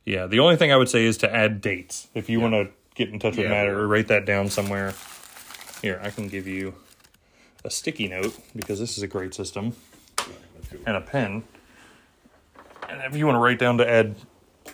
Yeah, 0.06 0.26
the 0.28 0.40
only 0.40 0.56
thing 0.56 0.72
I 0.72 0.78
would 0.78 0.90
say 0.90 1.04
is 1.06 1.18
to 1.18 1.34
add 1.36 1.62
dates. 1.62 2.08
If 2.14 2.30
you 2.30 2.40
want 2.40 2.54
to 2.54 2.70
get 2.96 3.10
in 3.10 3.20
touch 3.20 3.36
with 3.36 3.46
Yeah. 3.46 3.52
Matt 3.52 3.68
or 3.68 3.88
write 3.88 4.08
that 4.08 4.26
down 4.26 4.50
somewhere. 4.50 4.94
Here, 5.82 6.00
I 6.02 6.10
can 6.12 6.28
give 6.28 6.48
you 6.48 6.76
a 7.64 7.70
sticky 7.70 8.08
note 8.08 8.38
because 8.56 8.80
this 8.80 8.98
is 8.98 9.04
a 9.04 9.08
great 9.08 9.34
system 9.34 9.76
Let's 10.18 10.70
do 10.70 10.78
it. 10.78 10.84
and 10.86 10.96
a 10.96 11.02
pen. 11.02 11.44
And 12.88 13.02
if 13.02 13.16
you 13.18 13.26
want 13.26 13.36
to 13.36 13.40
write 13.40 13.60
down 13.60 13.78
to 13.80 13.90
add 13.90 14.16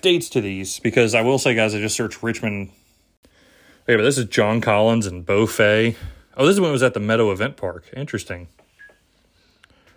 dates 0.01 0.29
to 0.29 0.41
these, 0.41 0.79
because 0.79 1.15
I 1.15 1.21
will 1.21 1.39
say, 1.39 1.55
guys, 1.55 1.73
I 1.73 1.79
just 1.79 1.95
searched 1.95 2.21
Richmond. 2.21 2.71
Okay, 3.83 3.95
but 3.95 4.03
this 4.03 4.17
is 4.17 4.25
John 4.25 4.61
Collins 4.61 5.07
and 5.07 5.25
Bo 5.25 5.47
Fay. 5.47 5.95
Oh, 6.37 6.45
this 6.45 6.53
is 6.53 6.61
when 6.61 6.69
it 6.69 6.73
was 6.73 6.83
at 6.83 6.93
the 6.93 6.99
Meadow 6.99 7.31
Event 7.31 7.57
Park. 7.57 7.85
Interesting. 7.95 8.47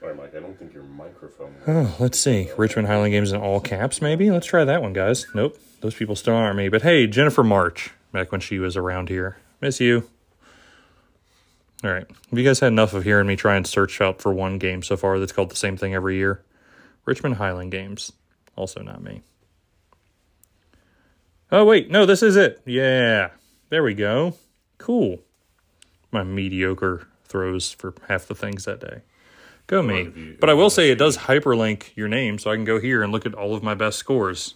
Sorry, 0.00 0.14
Mike. 0.14 0.34
I 0.34 0.40
don't 0.40 0.58
think 0.58 0.72
your 0.72 0.82
microphone. 0.82 1.54
Oh, 1.66 1.94
let's 1.98 2.18
see. 2.18 2.50
Richmond 2.56 2.88
Highland 2.88 3.12
Games 3.12 3.32
in 3.32 3.40
all 3.40 3.60
caps, 3.60 4.02
maybe? 4.02 4.30
Let's 4.30 4.46
try 4.46 4.64
that 4.64 4.82
one, 4.82 4.92
guys. 4.94 5.26
Nope. 5.34 5.58
Those 5.80 5.94
people 5.94 6.16
still 6.16 6.34
aren't 6.34 6.56
me. 6.56 6.68
But 6.68 6.82
hey, 6.82 7.06
Jennifer 7.06 7.44
March, 7.44 7.90
back 8.12 8.32
when 8.32 8.40
she 8.40 8.58
was 8.58 8.76
around 8.76 9.10
here. 9.10 9.36
Miss 9.60 9.80
you. 9.80 10.08
All 11.84 11.90
right. 11.90 12.06
Have 12.30 12.38
you 12.38 12.44
guys 12.44 12.60
had 12.60 12.68
enough 12.68 12.94
of 12.94 13.04
hearing 13.04 13.26
me 13.26 13.36
try 13.36 13.56
and 13.56 13.66
search 13.66 14.00
out 14.00 14.22
for 14.22 14.32
one 14.32 14.58
game 14.58 14.82
so 14.82 14.96
far 14.96 15.18
that's 15.18 15.32
called 15.32 15.50
the 15.50 15.56
same 15.56 15.76
thing 15.76 15.94
every 15.94 16.16
year? 16.16 16.42
Richmond 17.04 17.36
Highland 17.36 17.70
Games. 17.70 18.12
Also 18.56 18.82
not 18.82 19.02
me. 19.02 19.22
Oh, 21.52 21.64
wait. 21.64 21.90
No, 21.90 22.06
this 22.06 22.22
is 22.22 22.36
it. 22.36 22.62
Yeah. 22.64 23.30
There 23.74 23.82
we 23.82 23.94
go. 23.94 24.34
Cool. 24.78 25.18
My 26.12 26.22
mediocre 26.22 27.08
throws 27.24 27.72
for 27.72 27.92
half 28.06 28.24
the 28.28 28.34
things 28.36 28.66
that 28.66 28.78
day. 28.78 29.00
Go 29.66 29.82
me. 29.82 30.12
you- 30.14 30.36
But 30.38 30.48
I 30.48 30.54
will 30.54 30.70
say 30.70 30.92
it 30.92 30.94
does 30.94 31.16
hyperlink 31.18 31.86
your 31.96 32.06
name, 32.06 32.38
so 32.38 32.52
I 32.52 32.54
can 32.54 32.64
go 32.64 32.78
here 32.78 33.02
and 33.02 33.10
look 33.10 33.26
at 33.26 33.34
all 33.34 33.52
of 33.52 33.64
my 33.64 33.74
best 33.74 33.98
scores 33.98 34.54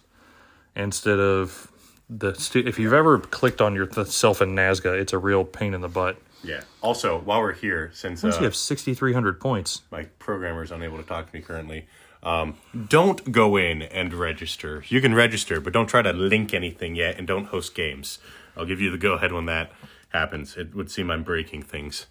instead 0.73 1.19
of 1.19 1.69
the. 2.09 2.33
Stu- 2.35 2.63
if 2.65 2.79
you've 2.79 2.93
ever 2.93 3.19
clicked 3.19 3.59
on 3.59 3.75
yourself 3.75 4.41
in 4.41 4.55
NASGA, 4.55 4.97
it's 4.97 5.11
a 5.11 5.17
real 5.17 5.43
pain 5.43 5.73
in 5.73 5.81
the 5.81 5.89
butt. 5.89 6.15
Yeah. 6.41 6.61
Also, 6.79 7.19
while 7.19 7.41
we're 7.41 7.51
here, 7.51 7.91
since 7.93 8.23
Once 8.23 8.35
uh, 8.35 8.39
you 8.39 8.43
have 8.45 8.55
sixty 8.55 8.93
three 8.93 9.11
hundred 9.11 9.41
points, 9.41 9.81
my 9.91 10.03
programmer 10.19 10.63
is 10.63 10.71
unable 10.71 10.95
to 10.95 11.03
talk 11.03 11.29
to 11.29 11.35
me 11.35 11.41
currently, 11.41 11.87
um, 12.23 12.55
don't 12.87 13.33
go 13.33 13.57
in 13.57 13.81
and 13.81 14.13
register. 14.13 14.85
You 14.87 15.01
can 15.01 15.13
register, 15.13 15.59
but 15.59 15.73
don't 15.73 15.87
try 15.87 16.01
to 16.03 16.13
link 16.13 16.53
anything 16.53 16.95
yet, 16.95 17.17
and 17.17 17.27
don't 17.27 17.47
host 17.47 17.75
games. 17.75 18.19
I'll 18.59 18.65
give 18.65 18.81
you 18.81 18.91
the 18.91 18.97
go 18.97 19.13
ahead 19.13 19.31
when 19.31 19.45
that 19.45 19.71
happens. 20.09 20.57
It 20.57 20.75
would 20.75 20.91
seem 20.91 21.09
I'm 21.09 21.23
breaking 21.23 21.63
things. 21.63 22.07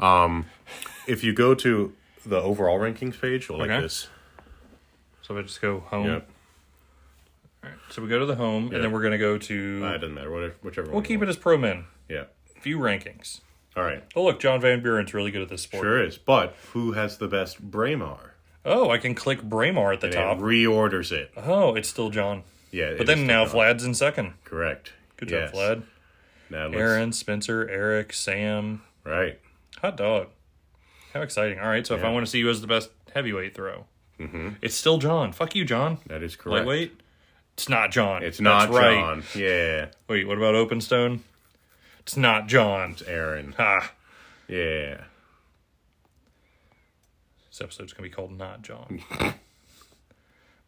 Um, 0.00 0.46
if 1.06 1.22
you 1.22 1.32
go 1.32 1.54
to 1.54 1.92
the 2.26 2.40
overall 2.40 2.78
rankings 2.78 3.20
page, 3.20 3.48
or 3.48 3.58
like 3.58 3.70
Okay. 3.70 3.80
this, 3.80 4.08
so 5.22 5.38
I 5.38 5.42
just 5.42 5.60
go 5.60 5.80
home. 5.80 6.06
yep, 6.06 6.28
All 7.62 7.70
right, 7.70 7.78
so 7.90 8.02
we 8.02 8.08
go 8.08 8.18
to 8.18 8.26
the 8.26 8.34
home, 8.34 8.72
and 8.74 8.82
then 8.82 8.90
we're 8.90 9.02
gonna 9.02 9.18
go 9.18 9.34
uh, 9.34 9.36
it 9.36 9.98
doesn't 9.98 10.14
matter. 10.14 10.30
Whatever, 10.30 10.54
whichever. 10.62 10.90
We'll 10.90 11.02
keep 11.02 11.22
it 11.22 11.28
as 11.28 11.36
pro 11.36 11.56
men. 11.56 11.84
Yeah. 12.08 12.24
View 12.62 12.78
rankings. 12.78 13.40
All 13.76 13.84
right. 13.84 14.02
Oh 14.14 14.24
look, 14.24 14.40
John 14.40 14.60
Van 14.60 14.82
Buren's 14.82 15.14
really 15.14 15.30
good 15.30 15.42
at 15.42 15.48
this 15.48 15.62
sport. 15.62 15.82
Sure 15.84 16.02
is. 16.04 16.18
But 16.18 16.54
who 16.72 16.92
has 16.92 17.18
the 17.18 17.28
best 17.28 17.60
Braemar? 17.60 18.34
Oh, 18.64 18.90
I 18.90 18.98
can 18.98 19.14
click 19.14 19.42
Braemar 19.42 19.92
at 19.94 20.00
the 20.00 20.06
And 20.08 20.14
top. 20.14 20.38
it 20.38 20.42
reorders 20.42 21.10
it. 21.10 21.32
Oh, 21.36 21.74
it's 21.74 21.88
still 21.88 22.10
John. 22.10 22.42
Yeah. 22.70 22.94
But 22.96 23.06
then 23.06 23.26
now 23.26 23.44
Vlad's 23.46 23.84
in 23.84 23.94
second. 23.94 24.34
Correct. 24.44 24.92
Good 25.16 25.30
Yes. 25.30 25.50
job, 25.52 25.58
Vlad. 25.58 25.82
Let's, 26.52 26.74
Aaron, 26.74 27.12
Spencer, 27.12 27.68
Eric, 27.68 28.12
Sam. 28.12 28.82
Right. 29.04 29.40
Hot 29.80 29.96
dog. 29.96 30.28
How 31.12 31.22
exciting. 31.22 31.58
All 31.58 31.68
right, 31.68 31.86
so 31.86 31.94
if 31.94 32.04
I 32.04 32.10
want 32.10 32.24
to 32.24 32.30
see 32.30 32.40
who 32.40 32.48
has 32.48 32.60
the 32.60 32.66
best 32.66 32.90
heavyweight 33.14 33.54
throw, 33.54 33.86
mm-hmm. 34.18 34.50
it's 34.62 34.74
still 34.74 34.98
John. 34.98 35.32
Fuck 35.32 35.54
you, 35.54 35.64
John. 35.64 35.98
That 36.06 36.22
is 36.22 36.36
correct. 36.36 36.66
Lightweight? 36.66 37.00
It's 37.54 37.68
not 37.68 37.90
John. 37.90 38.22
It's 38.22 38.40
not 38.40 38.70
That's 38.70 38.72
right. 38.72 38.94
John. 38.94 39.22
Yeah. 39.34 39.88
Wait, 40.08 40.26
what 40.26 40.38
about 40.38 40.54
Open 40.54 40.80
Stone? 40.80 41.22
It's 42.00 42.16
not 42.16 42.48
John. 42.48 42.92
It's 42.92 43.02
Aaron. 43.02 43.54
Ha. 43.58 43.92
Yeah. 44.48 45.02
This 47.50 47.60
episode's 47.60 47.92
going 47.92 48.08
to 48.08 48.10
be 48.10 48.14
called 48.14 48.36
Not 48.36 48.62
John. 48.62 49.02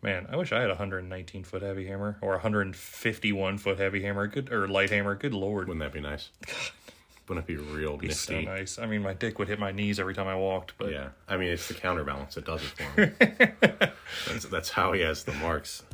Man, 0.05 0.27
I 0.31 0.37
wish 0.37 0.53
I 0.53 0.61
had 0.61 0.67
a 0.67 0.75
119 0.75 1.45
foot 1.45 1.63
heavy 1.63 1.87
hammer 1.87 2.19
or 2.21 2.33
a 2.33 2.37
151 2.37 3.57
foot 3.57 3.79
heavy 3.79 4.03
hammer. 4.03 4.27
Good 4.27 4.53
or 4.53 4.69
light 4.69 4.91
hammer. 4.91 5.15
Good 5.15 5.33
lord, 5.33 5.67
Wouldn't 5.67 5.83
that 5.83 5.95
be 5.95 6.01
nice? 6.03 6.29
Wouldn't 7.27 7.49
it 7.49 7.49
be 7.49 7.57
real 7.57 7.97
be 7.97 8.11
so 8.11 8.39
nice. 8.39 8.79
I 8.79 8.85
mean, 8.85 9.01
my 9.01 9.15
dick 9.15 9.39
would 9.39 9.49
hit 9.49 9.59
my 9.59 9.73
knees 9.73 9.99
every 9.99 10.13
time 10.13 10.27
I 10.27 10.37
walked, 10.37 10.75
but 10.77 10.93
Yeah, 10.93 11.09
I 11.27 11.39
mean 11.39 11.49
it's 11.49 11.69
the 11.69 11.73
counterbalance 11.73 12.35
that 12.35 12.45
does 12.45 12.61
it 12.63 12.69
for 12.69 13.01
him. 13.01 13.93
that's 14.29 14.45
that's 14.45 14.69
how 14.69 14.93
he 14.93 15.01
has 15.01 15.25
the 15.25 15.33
marks. 15.33 15.85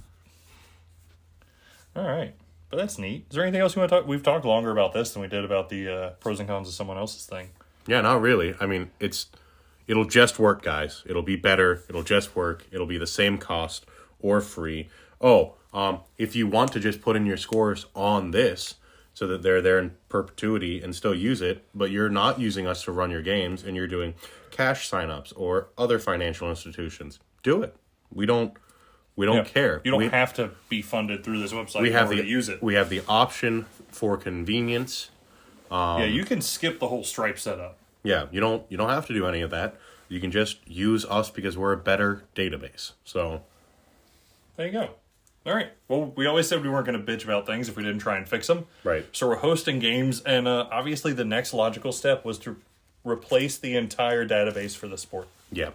all 1.94 2.02
right. 2.02 2.34
But 2.68 2.78
that's 2.78 2.98
neat. 2.98 3.26
Is 3.30 3.36
there 3.36 3.44
anything 3.44 3.60
else 3.60 3.76
you 3.76 3.80
want 3.80 3.90
to 3.90 3.98
talk? 3.98 4.08
We've 4.08 4.24
talked 4.24 4.44
longer 4.44 4.72
about 4.72 4.92
this 4.92 5.12
than 5.12 5.22
we 5.22 5.28
did 5.28 5.44
about 5.44 5.68
the 5.68 5.88
uh, 5.88 6.10
pros 6.18 6.40
and 6.40 6.48
cons 6.48 6.66
of 6.66 6.74
someone 6.74 6.98
else's 6.98 7.26
thing. 7.26 7.50
Yeah, 7.86 8.00
not 8.00 8.20
really. 8.20 8.56
I 8.60 8.66
mean, 8.66 8.90
it's 8.98 9.26
it'll 9.86 10.04
just 10.04 10.40
work, 10.40 10.62
guys. 10.62 11.04
It'll 11.06 11.22
be 11.22 11.36
better. 11.36 11.84
It'll 11.88 12.02
just 12.02 12.34
work. 12.34 12.66
It'll 12.72 12.86
be 12.86 12.98
the 12.98 13.06
same 13.06 13.38
cost 13.38 13.86
or 14.20 14.40
free. 14.40 14.88
Oh, 15.20 15.54
um, 15.72 16.00
if 16.18 16.34
you 16.34 16.46
want 16.46 16.72
to 16.72 16.80
just 16.80 17.00
put 17.00 17.16
in 17.16 17.26
your 17.26 17.36
scores 17.36 17.86
on 17.94 18.30
this 18.30 18.74
so 19.14 19.26
that 19.26 19.42
they're 19.42 19.60
there 19.60 19.78
in 19.78 19.92
perpetuity 20.08 20.80
and 20.82 20.94
still 20.94 21.14
use 21.14 21.40
it, 21.42 21.64
but 21.74 21.90
you're 21.90 22.08
not 22.08 22.40
using 22.40 22.66
us 22.66 22.84
to 22.84 22.92
run 22.92 23.10
your 23.10 23.22
games 23.22 23.62
and 23.62 23.76
you're 23.76 23.86
doing 23.86 24.14
cash 24.50 24.90
signups 24.90 25.32
or 25.36 25.68
other 25.76 25.98
financial 25.98 26.48
institutions, 26.48 27.18
do 27.42 27.62
it. 27.62 27.76
We 28.12 28.26
don't 28.26 28.54
we 29.16 29.26
don't 29.26 29.36
Yeah. 29.36 29.44
care. 29.44 29.80
You 29.84 29.90
don't 29.90 29.98
we, 29.98 30.08
have 30.08 30.32
to 30.34 30.52
be 30.70 30.80
funded 30.80 31.22
through 31.24 31.40
this 31.40 31.52
website 31.52 31.82
we 31.82 31.90
have 31.90 32.08
the 32.08 32.16
to 32.16 32.24
use 32.24 32.48
it. 32.48 32.62
We 32.62 32.74
have 32.74 32.88
the 32.88 33.02
option 33.06 33.66
for 33.88 34.16
convenience. 34.16 35.10
yeah, 35.70 36.04
you 36.04 36.24
can 36.24 36.40
skip 36.40 36.78
the 36.80 36.88
whole 36.88 37.04
Stripe 37.04 37.38
setup. 37.38 37.76
Yeah, 38.02 38.26
you 38.32 38.40
don't 38.40 38.64
you 38.70 38.76
don't 38.78 38.88
have 38.88 39.06
to 39.08 39.12
do 39.14 39.26
any 39.26 39.42
of 39.42 39.50
that. 39.50 39.76
You 40.08 40.20
can 40.20 40.30
just 40.30 40.66
use 40.66 41.04
us 41.04 41.30
because 41.30 41.56
we're 41.58 41.72
a 41.72 41.76
better 41.76 42.24
database. 42.34 42.92
So 43.04 43.42
There 44.60 44.66
you 44.66 44.74
go. 44.74 44.90
All 45.46 45.54
right. 45.54 45.68
Well, 45.88 46.12
we 46.16 46.26
always 46.26 46.46
said 46.46 46.62
we 46.62 46.68
weren't 46.68 46.84
going 46.84 47.02
to 47.02 47.12
bitch 47.12 47.24
about 47.24 47.46
things 47.46 47.70
if 47.70 47.78
we 47.78 47.82
didn't 47.82 48.00
try 48.00 48.18
and 48.18 48.28
fix 48.28 48.46
them. 48.46 48.66
Right. 48.84 49.06
So 49.10 49.26
we're 49.26 49.36
hosting 49.36 49.78
games, 49.78 50.20
and 50.20 50.46
uh, 50.46 50.66
obviously 50.70 51.14
the 51.14 51.24
next 51.24 51.54
logical 51.54 51.92
step 51.92 52.26
was 52.26 52.38
to 52.40 52.58
replace 53.02 53.56
the 53.56 53.74
entire 53.74 54.28
database 54.28 54.76
for 54.76 54.86
the 54.86 54.98
sport. 54.98 55.28
yeah, 55.50 55.70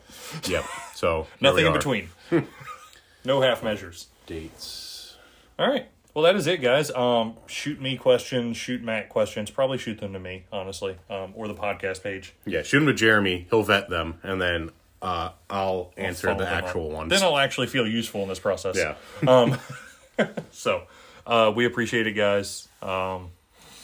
Yep. 0.48 0.66
So 0.94 1.26
Nothing 1.42 1.66
in 1.66 1.74
between. 1.74 2.10
no 3.26 3.42
half 3.42 3.64
measures. 3.64 4.06
dates. 4.28 5.18
All 5.58 5.68
right. 5.68 5.88
Well, 6.14 6.24
that 6.26 6.36
is 6.36 6.46
it, 6.46 6.62
guys. 6.62 6.92
Um, 6.92 7.38
shoot 7.48 7.82
me 7.82 7.98
questions. 7.98 8.56
Shoot 8.56 8.84
Matt 8.84 9.10
questions. 9.10 9.50
Probably 9.50 9.80
shoot 9.80 10.00
them 10.00 10.14
to 10.14 10.20
me, 10.20 10.46
honestly, 10.52 10.96
um, 11.10 11.34
or 11.36 11.48
the 11.48 11.56
podcast 11.56 12.04
page. 12.04 12.36
Yeah, 12.46 12.62
shoot 12.62 12.78
them 12.82 12.88
to 12.88 12.94
Jeremy. 12.94 13.48
He'll 13.50 13.64
vet 13.64 13.90
them, 13.90 14.20
and 14.22 14.40
then 14.40 14.70
uh, 15.02 15.30
I'll 15.50 15.94
answer 15.98 16.28
Follow 16.28 16.40
the 16.40 16.46
them 16.46 16.58
up. 16.58 16.64
actual 16.66 16.90
ones. 16.92 17.10
Then 17.10 17.24
I'll 17.24 17.38
actually 17.38 17.68
feel 17.68 17.88
useful 17.88 18.22
in 18.24 18.30
this 18.30 18.40
process. 18.40 18.78
yeah. 18.78 18.96
um, 19.28 19.58
So 20.52 20.84
uh, 21.28 21.52
we 21.56 21.66
appreciate 21.66 22.08
it, 22.08 22.14
guys. 22.14 22.68
Um, 22.82 23.32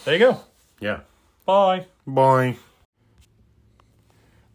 there 0.06 0.14
you 0.16 0.20
go. 0.20 0.40
yeah. 0.80 1.02
Bye. 1.46 1.86
Bye. 2.08 2.56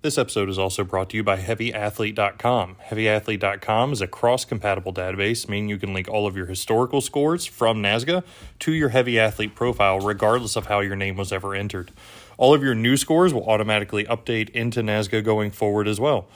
This 0.03 0.19
episode 0.19 0.49
is 0.49 0.59
also 0.59 0.85
brought 0.85 1.11
to 1.11 1.17
you 1.17 1.25
by 1.25 1.37
HeavyAthlete.com. 1.37 2.77
HeavyAthlete.com 2.91 3.93
is 3.93 4.01
a 4.01 4.07
cross 4.07 4.45
compatible 4.45 4.93
database, 4.93 5.49
meaning 5.49 5.69
you 5.69 5.79
can 5.79 5.93
link 5.93 6.09
all 6.09 6.29
of 6.29 6.37
your 6.37 6.47
historical 6.47 7.01
scores 7.01 7.45
from 7.45 7.83
NASGA 7.83 8.23
to 8.61 8.73
your 8.73 8.91
Heavy 8.91 9.19
Athlete 9.19 9.57
profile, 9.57 9.99
regardless 9.99 10.55
of 10.55 10.67
how 10.67 10.79
your 10.81 10.95
name 10.95 11.17
was 11.17 11.33
ever 11.33 11.55
entered. 11.57 11.91
All 12.39 12.53
of 12.53 12.63
your 12.63 12.75
new 12.75 12.97
scores 12.97 13.33
will 13.33 13.49
automatically 13.49 14.05
update 14.05 14.51
into 14.51 14.83
NASGA 14.83 15.25
going 15.25 15.51
forward 15.51 15.89
as 15.89 15.99
well. 15.99 16.27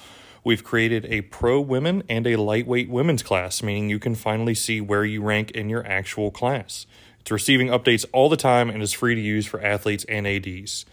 We've 0.42 0.64
created 0.64 1.04
a 1.06 1.20
pro 1.22 1.60
women 1.60 2.02
and 2.08 2.26
a 2.26 2.36
lightweight 2.36 2.88
women's 2.88 3.22
class, 3.22 3.62
meaning 3.62 3.90
you 3.90 3.98
can 3.98 4.14
finally 4.14 4.54
see 4.54 4.80
where 4.80 5.04
you 5.04 5.22
rank 5.22 5.50
in 5.50 5.68
your 5.68 5.86
actual 5.86 6.30
class. 6.30 6.86
It's 7.20 7.30
receiving 7.30 7.68
updates 7.68 8.06
all 8.12 8.30
the 8.30 8.38
time 8.38 8.70
and 8.70 8.82
is 8.82 8.94
free 8.94 9.14
to 9.14 9.20
use 9.20 9.44
for 9.44 9.62
athletes 9.62 10.04
and 10.08 10.26
ADs. 10.26 10.86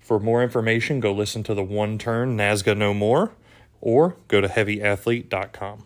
For 0.00 0.20
more 0.20 0.42
information, 0.42 1.00
go 1.00 1.12
listen 1.12 1.42
to 1.44 1.54
the 1.54 1.62
one 1.62 1.96
turn 1.96 2.36
NASGA 2.36 2.76
No 2.76 2.92
More 2.92 3.32
or 3.80 4.16
go 4.28 4.42
to 4.42 4.48
heavyathlete.com. 4.48 5.84